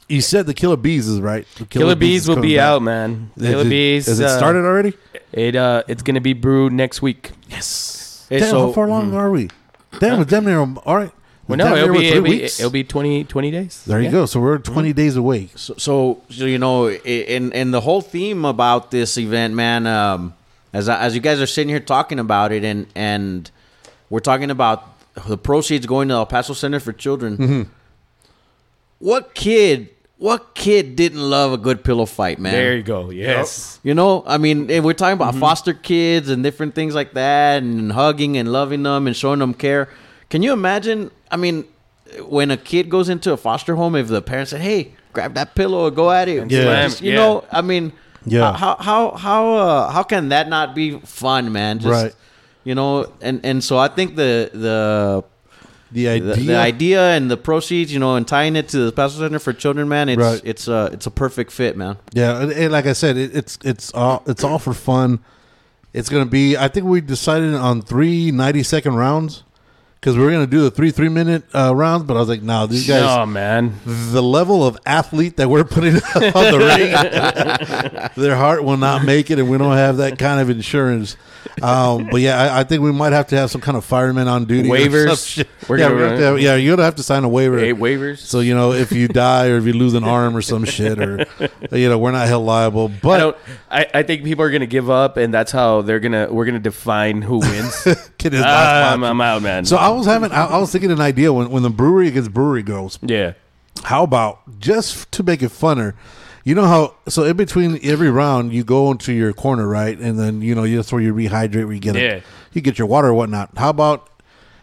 [0.08, 1.48] you said the Killer Bees is right.
[1.56, 2.62] The Killer, Bees is will be back.
[2.64, 3.32] out, man.
[3.36, 4.06] Is Killer it- Bees.
[4.06, 4.92] Has it uh, started already?
[5.32, 7.32] It uh, it's gonna be brewed next week.
[7.50, 8.02] Yes.
[8.28, 9.50] Hey, Damn, so- how far along are we?
[10.00, 10.58] Damn, it's damn near.
[10.58, 11.10] All right.
[11.46, 12.58] Well, no, near it'll we're be, three it'll be weeks.
[12.58, 13.84] it'll be 20, 20 days.
[13.86, 14.10] There you Yeah.
[14.12, 14.26] go.
[14.26, 15.50] So we're 20 days away.
[15.54, 19.86] So, so, so you know, i- in in the whole theme about this event, man.
[19.86, 20.34] Um,
[20.72, 23.50] as I, as you guys are sitting here talking about it, and and
[24.10, 24.88] we're talking about
[25.28, 27.36] the proceeds going to El Paso Center for Children.
[27.36, 27.62] Mm-hmm.
[28.98, 29.90] What kid?
[30.16, 32.52] What kid didn't love a good pillow fight, man?
[32.52, 33.10] There you go.
[33.10, 33.80] Yes.
[33.82, 35.28] You know, I mean, and we're talking Mm-hmm.
[35.36, 39.40] about foster kids and different things like that, and hugging and loving them and showing
[39.40, 39.88] them care.
[40.30, 41.10] Can you imagine?
[41.30, 41.64] I mean,
[42.28, 45.54] when a kid goes into a foster home, if the parents say, "Hey, grab that
[45.56, 46.84] pillow or go at it," Yeah.
[46.84, 47.16] Just, you yeah.
[47.16, 47.92] know, I mean,
[48.24, 48.52] Yeah.
[48.56, 51.80] how how how uh, how can that not be fun, man?
[51.80, 52.14] Just, Right.
[52.62, 55.24] You know, and and so I think the the
[55.94, 56.34] The idea.
[56.34, 59.38] the, the idea and the proceeds, you know, and tying it to the Paso Center
[59.38, 60.40] for Children, man, it's Right.
[60.44, 61.96] it's uh it's a perfect fit, man.
[62.12, 65.20] Yeah, and, and like I said, it, it's it's all it's all for fun.
[65.92, 66.56] It's gonna be.
[66.56, 69.44] I think we decided on three 90 second rounds
[70.04, 72.42] because we were gonna do the three three minute uh, rounds, but I was like,
[72.42, 78.10] no, these guys, oh man, the level of athlete that we're putting on the ring,
[78.22, 81.16] their heart will not make it, and we don't have that kind of insurance.
[81.62, 84.28] Um, but yeah, I, I think we might have to have some kind of fireman
[84.28, 84.68] on duty.
[84.68, 85.42] Waivers.
[85.68, 87.28] We're yeah, gonna we have run- to have- yeah, you're gonna have to sign a
[87.28, 87.58] waiver.
[87.58, 88.18] eight waivers.
[88.18, 90.98] So you know, if you die or if you lose an arm or some shit,
[90.98, 91.24] or
[91.72, 92.88] you know, we're not held liable.
[92.92, 93.36] I But don't.
[93.70, 96.28] I, I think people are gonna give up, and that's how they're gonna.
[96.30, 97.82] We're gonna define who wins.
[98.18, 99.04] kid is last I'm.
[99.04, 99.64] I'm out, man.
[99.64, 102.32] So I was having, I, I was thinking an idea when when the brewery against
[102.32, 102.98] brewery girls.
[103.02, 103.32] yeah,
[103.84, 105.94] How about just to make it funner?
[106.44, 110.18] You know how so in between every round you go into your corner right, and
[110.18, 112.02] then you know that's where you rehydrate, where you get Yeah.
[112.02, 112.22] it,
[112.52, 113.50] you get your water or whatnot.
[113.56, 114.10] How about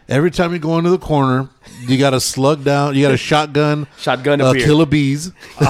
[0.08, 1.48] every time you go into the corner,
[1.80, 4.64] you got a slug down, you got a shotgun, Shotgun a a beer.
[4.66, 5.32] Killer Bees.
[5.60, 5.64] you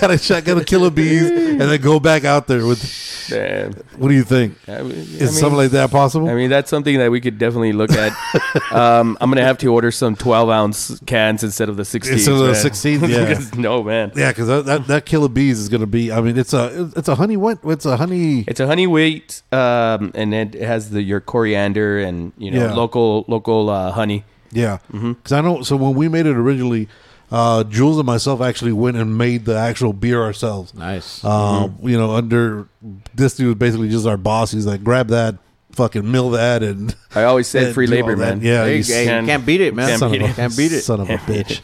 [0.00, 2.82] got a shotgun a Killer Bees, and then go back out there with.
[3.30, 3.72] man.
[3.96, 4.56] What do you think?
[4.68, 6.28] I mean- I Is mean- something like that possible?
[6.28, 8.12] I mean, that's something that we could definitely look at.
[8.72, 12.14] um, I'm gonna have to order some 12 ounce cans instead of the 16.
[12.14, 13.40] Instead of the 16, yeah.
[13.56, 14.12] no, man.
[14.16, 16.10] yeah, because that, that that Killer Bees is going to be.
[16.12, 17.58] I mean, it's a it's a honey what?
[17.64, 18.44] It's a honey.
[18.46, 22.72] It's a honey wheat, um, and it has the your coriander and you know Yeah.
[22.74, 24.07] local local uh, honey.
[24.50, 25.12] Yeah, Mm-hmm.
[25.12, 25.62] because I know.
[25.62, 26.88] So when we made it originally,
[27.30, 30.72] uh, Jules and myself actually went and made the actual beer ourselves.
[30.74, 31.22] Nice.
[31.24, 31.28] Uh,
[31.68, 31.88] Mm-hmm.
[31.88, 32.66] You know, under
[33.14, 34.50] this dude was basically just our boss.
[34.52, 35.34] He's like, grab that,
[35.72, 38.38] fucking mill that, and I always said free do all labor, that.
[38.38, 38.44] man.
[38.46, 39.98] Yeah, Hey, you hey, you can- can't beat it, man.
[39.98, 40.34] can't beat of a.
[40.34, 40.80] Can't beat it.
[40.82, 41.60] Son of a bitch.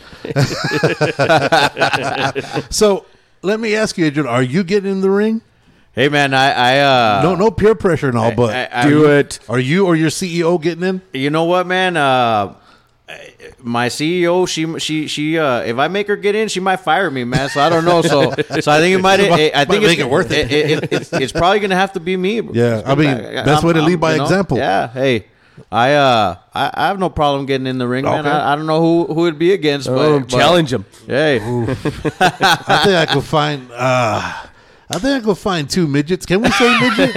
[2.72, 3.07] so
[3.42, 5.40] let me ask you, Adrian, are you getting in the ring?
[5.95, 8.88] Hey, man, I, I uh, no, no peer pressure and all, I- but I- I-
[8.88, 9.38] Do you- it.
[9.49, 11.03] Are you or your CEO getting in?
[11.12, 11.97] You know what, man?
[11.97, 12.55] Uh,
[13.62, 15.38] my CEO, she she she.
[15.38, 17.49] Uh, if I make her get in, she might fire me, man.
[17.51, 18.01] So I don't know.
[18.03, 19.20] So so I think it might.
[19.20, 20.51] I, I Might think make it's, it worth it.
[20.51, 22.40] it, it's, it's probably gonna have to be me.
[22.40, 23.14] Yeah, I mean,
[23.45, 24.57] best way to lead by example.
[24.59, 24.88] Yeah.
[24.88, 25.26] Hey.
[25.70, 28.26] I uh I, I have no problem getting in the ring, man.
[28.26, 30.84] I, I don't know who who it'd be against, but, Oh, but- challenge them.
[31.07, 33.68] Hey, I think I could find.
[33.70, 34.32] Uh,
[34.91, 36.26] I think I could find two midgets.
[36.26, 37.14] Can we say midget?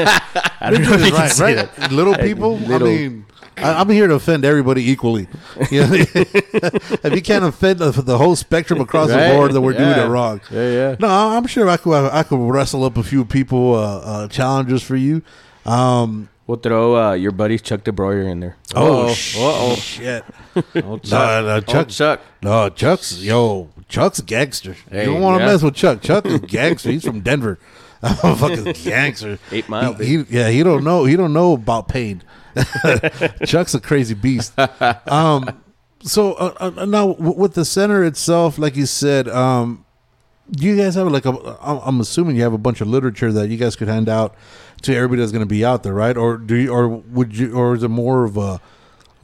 [0.61, 1.39] midget is right,
[1.79, 1.91] right?
[1.91, 2.57] Little people.
[2.57, 2.87] little.
[2.87, 3.25] I mean,
[3.57, 5.27] I, I'm here to offend everybody equally.
[5.71, 9.63] You know, if you can't offend the, the whole spectrum across Right, the board, then
[9.63, 10.39] we're doing it wrong.
[10.51, 10.95] Yeah, yeah.
[10.99, 11.93] No, I'm sure I could.
[12.11, 15.21] I could wrestle up a few people uh, uh, challenges for you.
[15.65, 18.55] Um, We'll throw uh, your buddy Chuck DeBroyer in there.
[18.73, 19.13] oh, Uh-oh.
[19.13, 19.75] sh- Uh-oh.
[19.75, 20.23] shit!
[20.55, 21.43] old No, Chuck.
[21.45, 21.87] no, Old Chuck.
[21.89, 22.21] Chuck.
[22.41, 23.67] No, Chuck's yo.
[23.87, 24.75] Chuck's a gangster.
[24.89, 25.51] Hey, you don't want to yeah.
[25.51, 26.01] mess with Chuck.
[26.01, 26.91] Chuck is gangster.
[26.91, 27.57] He's from Denver.
[28.03, 29.39] I'm a fucking gangster.
[29.51, 31.05] Eight Mile, He, he- yeah, he don't know.
[31.05, 32.21] He don't know about pain.
[33.45, 34.53] Chuck's a crazy beast.
[35.07, 35.61] Um,
[36.01, 39.85] so uh, uh, now w- with the center itself, like you said, um,
[40.51, 41.57] do you guys have like a?
[41.61, 44.35] I'm I'm assuming you have a bunch of literature that you guys could hand out
[44.83, 46.15] to everybody that's going to be out there, right?
[46.15, 48.61] Or do you, or would you, or is it more of a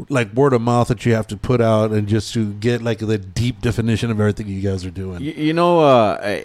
[0.09, 2.99] like word of mouth that you have to put out and just to get like
[2.99, 5.21] the deep definition of everything you guys are doing?
[5.21, 6.41] You, you know, uh,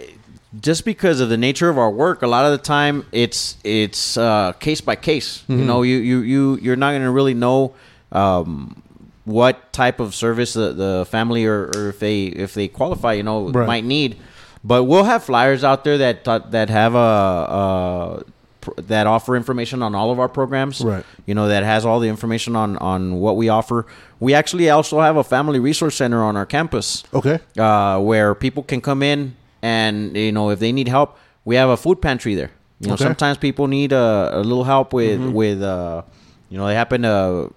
[0.61, 4.17] just because of the nature of our work, a lot of the time it's it's
[4.17, 5.39] uh, case by case.
[5.43, 5.59] Mm-hmm.
[5.59, 7.75] You know, you you you you're not going to really know
[8.13, 8.83] um,
[9.25, 13.23] what type of service the, the family or, or if they if they qualify, you
[13.23, 13.67] know, Right.
[13.67, 14.17] might need.
[14.65, 16.99] But we'll have flyers out there that that have a.
[16.99, 18.33] Uh, pr-
[18.77, 21.05] that offer information on all of our programs Right.
[21.27, 23.87] you know that has all the information on on what we offer
[24.21, 27.39] we actually also have a family resource center on our campus Okay.
[27.59, 31.69] uh, where people can come in and you know if they need help, we have
[31.69, 32.51] a food pantry there.
[32.81, 33.03] You know, Okay.
[33.05, 36.03] sometimes people need a, a little help with with uh,
[36.49, 37.51] you know they happen to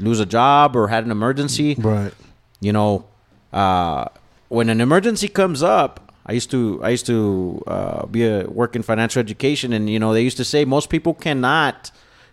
[0.00, 1.76] lose a job or had an emergency.
[1.78, 2.12] Right.
[2.60, 3.04] You know,
[3.52, 4.06] uh,
[4.48, 6.07] when an emergency comes up.
[6.28, 9.98] I used to I used to uh, be a work in financial education, and you
[9.98, 11.90] know they used to say most people cannot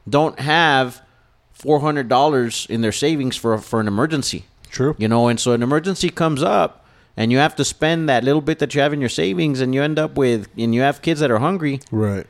[0.08, 1.02] don't have
[1.54, 4.46] four hundred dollars in their savings for for an emergency.
[4.70, 4.96] True.
[4.98, 6.86] You know, and so an emergency comes up
[7.16, 9.74] and you have to spend that little bit that you have in your savings and
[9.74, 11.80] you end up with and you have kids that are hungry.
[11.92, 12.28] Right.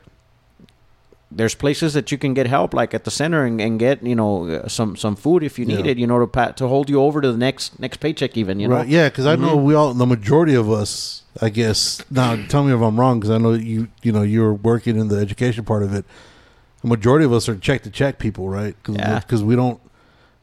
[1.38, 4.16] There's places that you can get help like at the center and, and get, you
[4.16, 5.92] know, uh, some some food if you need Yeah.
[5.92, 8.60] it, you know, to pat, to hold you over to the next next paycheck even,
[8.60, 8.76] you know.
[8.76, 8.88] Right.
[8.88, 12.02] Yeah, because I know we all, the majority of us, I guess.
[12.10, 15.10] Now, tell me if I'm wrong, because I know you, you know, you're working in
[15.10, 16.06] the education part of it.
[16.82, 18.76] The majority of us are check to check people, right?
[18.84, 19.46] Because Yeah.
[19.48, 19.82] we don't.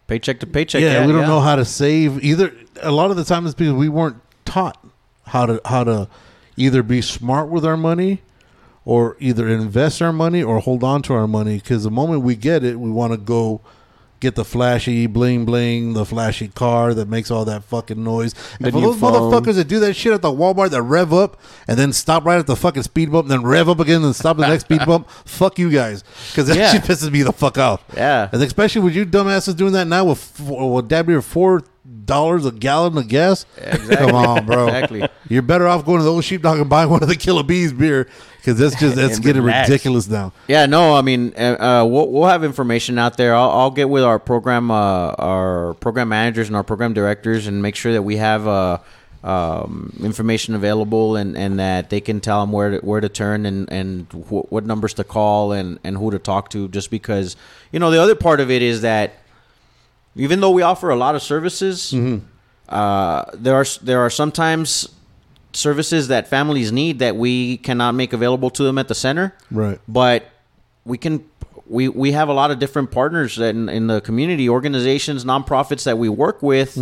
[0.09, 0.83] Paycheck to paycheck.
[0.83, 1.27] yeah, we don't yeah.
[1.29, 2.53] know how to save either.
[2.83, 4.77] A lot of the time, it's because we weren't taught
[5.29, 6.09] how to how to
[6.59, 8.21] either be smart with our money,
[8.85, 11.57] or either invest our money or hold on to our money.
[11.57, 13.61] Because the moment we get it, we want to go
[14.19, 18.35] get the flashy bling bling, the flashy car that makes all that fucking noise.
[18.61, 19.13] The And for those phone.
[19.15, 22.39] motherfuckers that do that shit at the Walmart that rev up and then stop right
[22.39, 24.65] at the fucking speed bump, and then rev up again and stop at the next
[24.67, 26.71] speed bump, fuck you guys, because that Yeah.
[26.71, 27.83] shit pisses me the fuck out.
[27.97, 28.29] Yeah.
[28.31, 31.63] and especially with you dumbasses doing that now with with damn near four
[32.05, 33.45] dollars a gallon of gas.
[33.91, 34.67] Come on, bro.
[34.67, 35.09] Exactly.
[35.29, 37.73] You're better off going to the old sheepdog and buying one of the Killer Bees
[37.73, 39.69] beer because that's just that's getting relax.
[39.69, 40.33] ridiculous now.
[40.49, 43.35] Yeah, no, I mean, uh, uh, we'll, we'll have information out there.
[43.35, 44.75] I'll, I'll get with our program, uh,
[45.19, 48.79] our program managers and our program directors, and make sure that we have uh,
[49.23, 53.47] um, information available, and, and that they can tell them where to, where to turn
[53.47, 56.69] and and wh- what numbers to call and and who to talk to.
[56.69, 57.37] Just because,
[57.71, 59.15] you know, the other part of it is that
[60.17, 61.95] even though we offer a lot of services,
[62.69, 64.89] uh, there are there are sometimes
[65.53, 69.79] services that families need that we cannot make available to them at the center Right.
[69.87, 70.31] but
[70.87, 71.25] we can
[71.67, 75.99] we we have a lot of different partners in, in the community organizations nonprofits that
[75.99, 76.79] we work with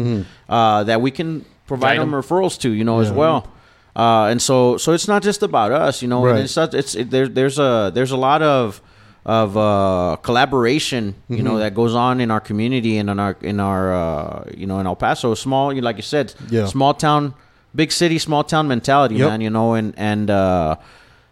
[0.48, 2.22] uh, that we can provide Guide them 'em.
[2.22, 3.48] referrals to you know as well
[3.96, 6.44] uh, and so so it's not just about us you know and Right.
[6.44, 8.80] it's not, it's it, there, there's a there's a lot of
[9.26, 13.60] of uh, collaboration you know that goes on in our community and in our in
[13.60, 16.66] our uh, you know in El Paso small you like you said Yeah.
[16.66, 17.34] small town
[17.74, 19.28] big city small town mentality Yep.
[19.28, 20.76] man you know and and uh,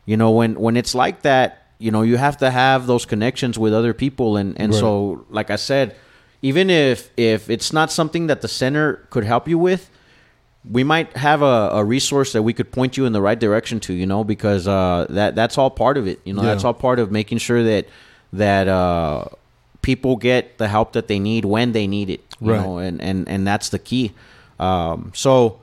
[0.04, 3.58] you know when when it's like that you know you have to have those connections
[3.58, 5.94] with other people and and so like i said
[6.42, 9.88] even if if it's not something that the center could help you with
[10.70, 13.80] we might have a, a resource that we could point you in the right direction
[13.80, 16.48] to you know because uh that that's all part of it you know Yeah.
[16.48, 17.86] that's all part of making sure that
[18.32, 19.24] that uh
[19.82, 22.60] people get the help that they need when they need it you Right.
[22.60, 24.12] know and and and that's the key
[24.58, 25.60] um so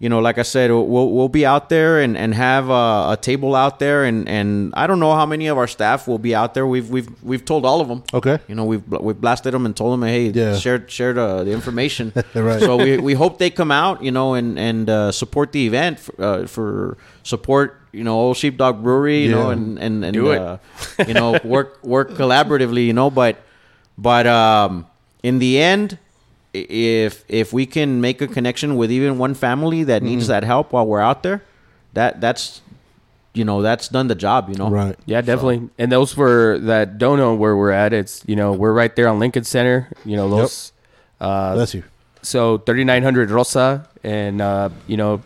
[0.00, 3.18] you know, like I said, we'll we'll be out there and and have a, a
[3.20, 6.34] table out there, and and I don't know how many of our staff will be
[6.36, 6.66] out there.
[6.68, 8.02] We've we've we've told all of them.
[8.14, 8.38] Okay.
[8.46, 10.56] You know, we've we've blasted them and told them, hey, Yeah.
[10.56, 12.12] share share the, the information.
[12.34, 12.60] Right.
[12.60, 15.98] So we, we hope they come out, you know, and and uh, support the event
[15.98, 19.52] for, uh, for support, you know, Old Sheepdog Brewery, you know, Yeah.
[19.58, 20.38] and and and Do it.
[20.40, 20.58] uh,
[21.08, 23.36] you know work work collaboratively, you know, but
[23.98, 24.86] but um,
[25.24, 26.07] in the end, i-
[26.54, 30.32] if if we can make a connection with even one family that needs Mm-hmm.
[30.32, 31.42] that help while we're out there,
[31.94, 32.60] that that's
[33.34, 34.68] you know that's done the job, you know.
[34.70, 34.96] Right.
[35.06, 35.68] Yeah, definitely.
[35.78, 37.92] And those for that don't know where we're at.
[37.92, 39.88] It's you know we're right there on Lincoln Center.
[40.04, 40.72] You know those.
[41.20, 41.82] Uh, Bless you.
[42.22, 45.20] so 3900 Rosa, and uh, you know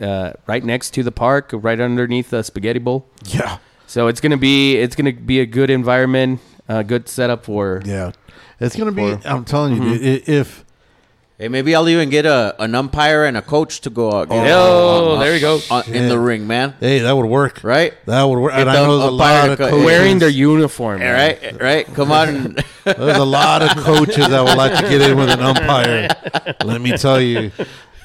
[0.00, 3.06] uh, right next to the park, right underneath the Spaghetti Bowl.
[3.26, 3.58] Yeah.
[3.86, 7.82] So it's gonna be it's gonna be a good environment, a good setup for.
[7.84, 8.12] Yeah.
[8.62, 9.16] It's gonna be.
[9.16, 10.02] For- I'm telling you, Mm-hmm.
[10.04, 10.64] dude, if
[11.38, 14.28] Hey, maybe I'll even get a an umpire and a coach to go out.
[14.28, 15.58] get Oh, on- there you go.
[15.72, 16.74] on- in the ring, man.
[16.78, 17.64] hey, that would work.
[17.64, 17.94] Right.
[18.06, 18.52] That would work.
[18.52, 19.84] Get And I know there's a lot of co- coaches.
[19.84, 21.14] Wearing their uniform, man.
[21.14, 21.94] right, right.
[21.94, 22.56] Come on.
[22.84, 26.08] There's a lot of coaches that would like to get in with an umpire.
[26.64, 27.50] Let me tell you,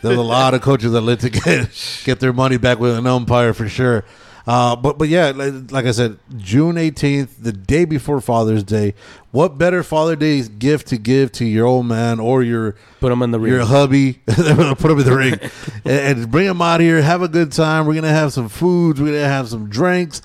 [0.03, 3.07] there's a lot of coaches that like to get get their money back with an
[3.07, 4.03] umpire for sure.
[4.47, 8.93] Uh, but but yeah, like, like I said, June 18th, the day before Father's Day.
[9.31, 13.21] What better Father Day's gift to give to your old man or your Put them
[13.21, 13.51] in the ring.
[13.51, 15.33] your hubby, put him in the ring,
[15.85, 17.01] and, and bring him out here.
[17.01, 17.85] Have a good time.
[17.85, 19.01] We're gonna have some foods.
[19.01, 20.21] We're gonna have some drinks.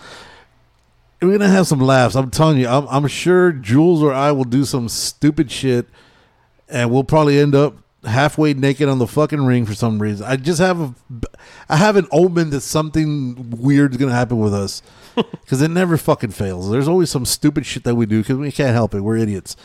[1.20, 2.14] We're gonna have some laughs.
[2.14, 2.68] I'm telling you.
[2.68, 5.88] I'm, I'm sure Jules or I will do some stupid shit,
[6.68, 10.26] and we'll probably end up halfway naked on the fucking ring for some reason.
[10.26, 10.94] I just have a,
[11.68, 14.82] I have an omen that something weird's gonna happen with us,
[15.14, 16.70] because it never fucking fails.
[16.70, 19.00] There's always some stupid shit that we do because we can't help it.
[19.02, 19.56] We're idiots.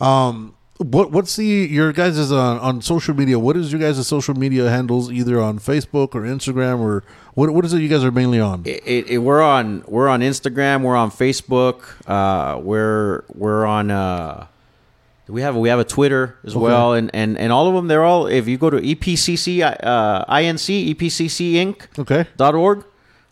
[0.00, 3.38] Um, what what's the your guys' is on on social media?
[3.38, 7.64] What is your guys' social media handles either on Facebook or Instagram or what what
[7.64, 8.62] is it you guys are mainly on?
[8.64, 13.90] it, it, it- we're on we're on Instagram, we're on Facebook, uh, we're we're on
[13.92, 14.46] uh,
[15.32, 18.04] we have we have a Twitter as well, and, and and all of them they're
[18.04, 21.98] all if you go to EPCC uh, INC EPCC Inc.
[21.98, 22.26] Okay.
[22.36, 22.84] dot org.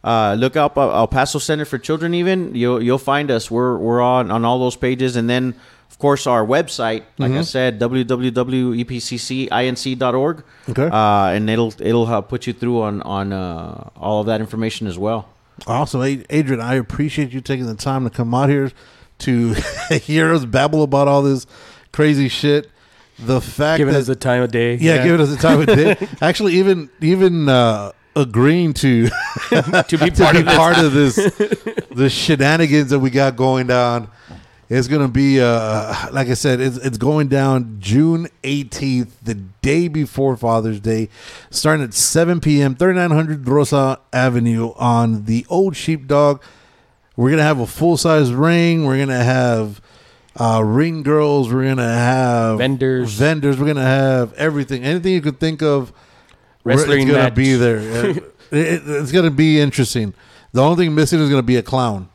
[0.03, 2.14] Uh, look up uh, El Paso Center for Children.
[2.14, 3.51] Even you'll you'll find us.
[3.51, 5.55] We're we're on on all those pages, and then
[5.90, 7.03] of course our website.
[7.18, 10.44] Like I said, www.epccinc.org.
[10.70, 10.88] Okay.
[10.90, 14.98] Uh, and it'll it'll put you through on on uh, all of that information as
[14.98, 15.28] well.
[15.66, 16.62] Awesome, Adrian.
[16.62, 18.72] I appreciate you taking the time to come out here
[19.18, 19.53] to
[19.90, 21.46] hear us babble about all this
[21.93, 22.70] crazy shit.
[23.18, 24.76] The fact Giving that us the time of day.
[24.76, 25.97] yeah, giving us the time of day.
[26.22, 29.09] Actually, even even uh, agreeing to
[29.51, 30.57] to be to part be of this.
[30.57, 31.16] part of this
[31.91, 34.09] the shenanigans that we got going down.
[34.70, 39.88] It's gonna be uh like I said, it's it's going down June 18th, the day
[39.88, 41.09] before Father's Day,
[41.51, 42.74] starting at 7 p.m.
[42.76, 46.41] 3900 Rosa Avenue on the Old Sheepdog.
[47.16, 48.86] We're gonna have a full size ring.
[48.86, 49.80] We're gonna have
[50.38, 51.52] uh, ring girls.
[51.52, 53.12] We're gonna have Vendors.
[53.14, 53.58] Vendors.
[53.58, 54.82] We're gonna have everything.
[54.84, 55.92] Anything you could think of.
[56.64, 57.34] we're- Wrestling it's gonna match.
[57.34, 57.78] be there.
[57.78, 58.08] Uh,
[58.52, 60.14] it- it's gonna be interesting.
[60.52, 62.08] The only thing missing is gonna be a clown.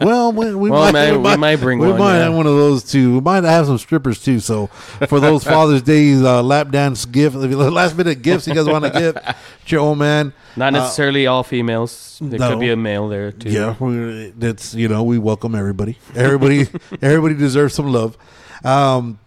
[0.00, 2.24] Well, we, we, Well, might, man, we might bring we one, might yeah.
[2.24, 3.14] have one of those too.
[3.14, 4.40] We might have some strippers too.
[4.40, 4.68] So
[5.08, 8.90] for those Father's Day uh, lap dance gift, last minute gifts you guys want to
[8.90, 9.34] give to
[9.66, 10.32] your old man.
[10.56, 12.18] Not necessarily all females.
[12.20, 12.50] There no.
[12.50, 13.50] could be a male there too.
[13.50, 15.98] Yeah, that's you know we welcome everybody.
[16.14, 16.66] Everybody,
[17.02, 18.16] everybody deserves some love.
[18.64, 19.18] Um,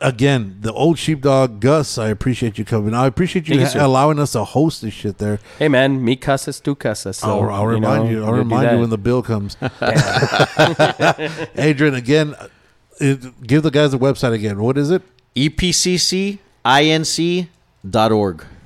[0.00, 2.94] again, the old sheepdog Gus, I appreciate you coming.
[2.94, 5.38] I appreciate you, Thank you, ha- allowing us to host this shit there.
[5.58, 7.16] Hey man, me casas, tu casas.
[7.16, 8.24] So, I'll, I'll remind know, you.
[8.24, 9.56] I'll remind you when the bill comes.
[11.56, 12.48] Adrian, again, uh,
[13.00, 14.60] it, give the guys the website again.
[14.60, 15.02] What is it?
[15.34, 16.38] Epccinc.org.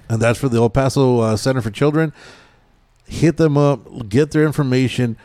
[0.08, 2.12] and that's for the El Paso uh, Center for Children.
[3.06, 5.16] Hit them up, get their information.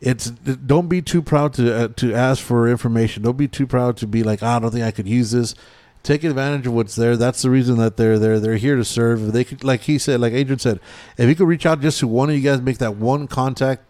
[0.00, 3.22] It's don't be too proud to uh, to ask for information.
[3.22, 5.54] Don't be too proud to be like, "Ah, I don't think I could use this.
[6.02, 7.16] Take advantage of what's there.
[7.16, 8.38] That's the reason that they're there.
[8.38, 9.26] They're here to serve.
[9.28, 10.80] If they could, like he said, like Adrian said,
[11.16, 13.82] if you could reach out just to one of you guys, make that one contact.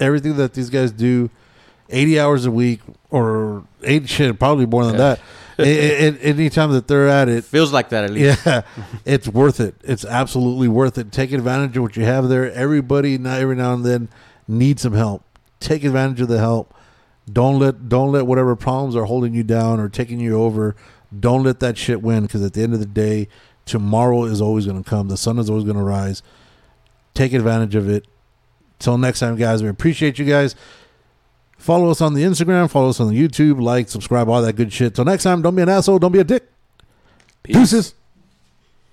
[0.00, 1.30] Everything that these guys do,
[1.88, 2.80] eighty hours a week
[3.10, 5.20] or eight shit, probably more than that.
[5.58, 8.44] A- a- a- anytime that they're at it, Feels like that at least.
[8.44, 8.62] yeah,
[9.04, 9.74] it's worth it.
[9.84, 11.10] It's absolutely worth it.
[11.12, 12.52] Take advantage of what you have there.
[12.52, 14.08] Everybody, not every now and then,
[14.46, 15.24] needs some help.
[15.60, 16.74] Take advantage of the help.
[17.30, 20.76] Don't let don't let whatever problems are holding you down or taking you over.
[21.18, 23.28] Don't let that shit win because at the end of the day,
[23.64, 25.08] tomorrow is always going to come.
[25.08, 26.22] The sun is always going to rise.
[27.14, 28.06] Take advantage of it.
[28.78, 29.62] Till next time, guys.
[29.62, 30.54] We appreciate you guys.
[31.58, 32.70] Follow us on the Instagram.
[32.70, 33.60] Follow us on the YouTube.
[33.60, 34.94] Like, subscribe, all that good shit.
[34.94, 35.98] Till next time, don't be an asshole.
[35.98, 36.48] Don't be a dick.
[37.42, 37.56] Peace.
[37.56, 37.94] Deuces.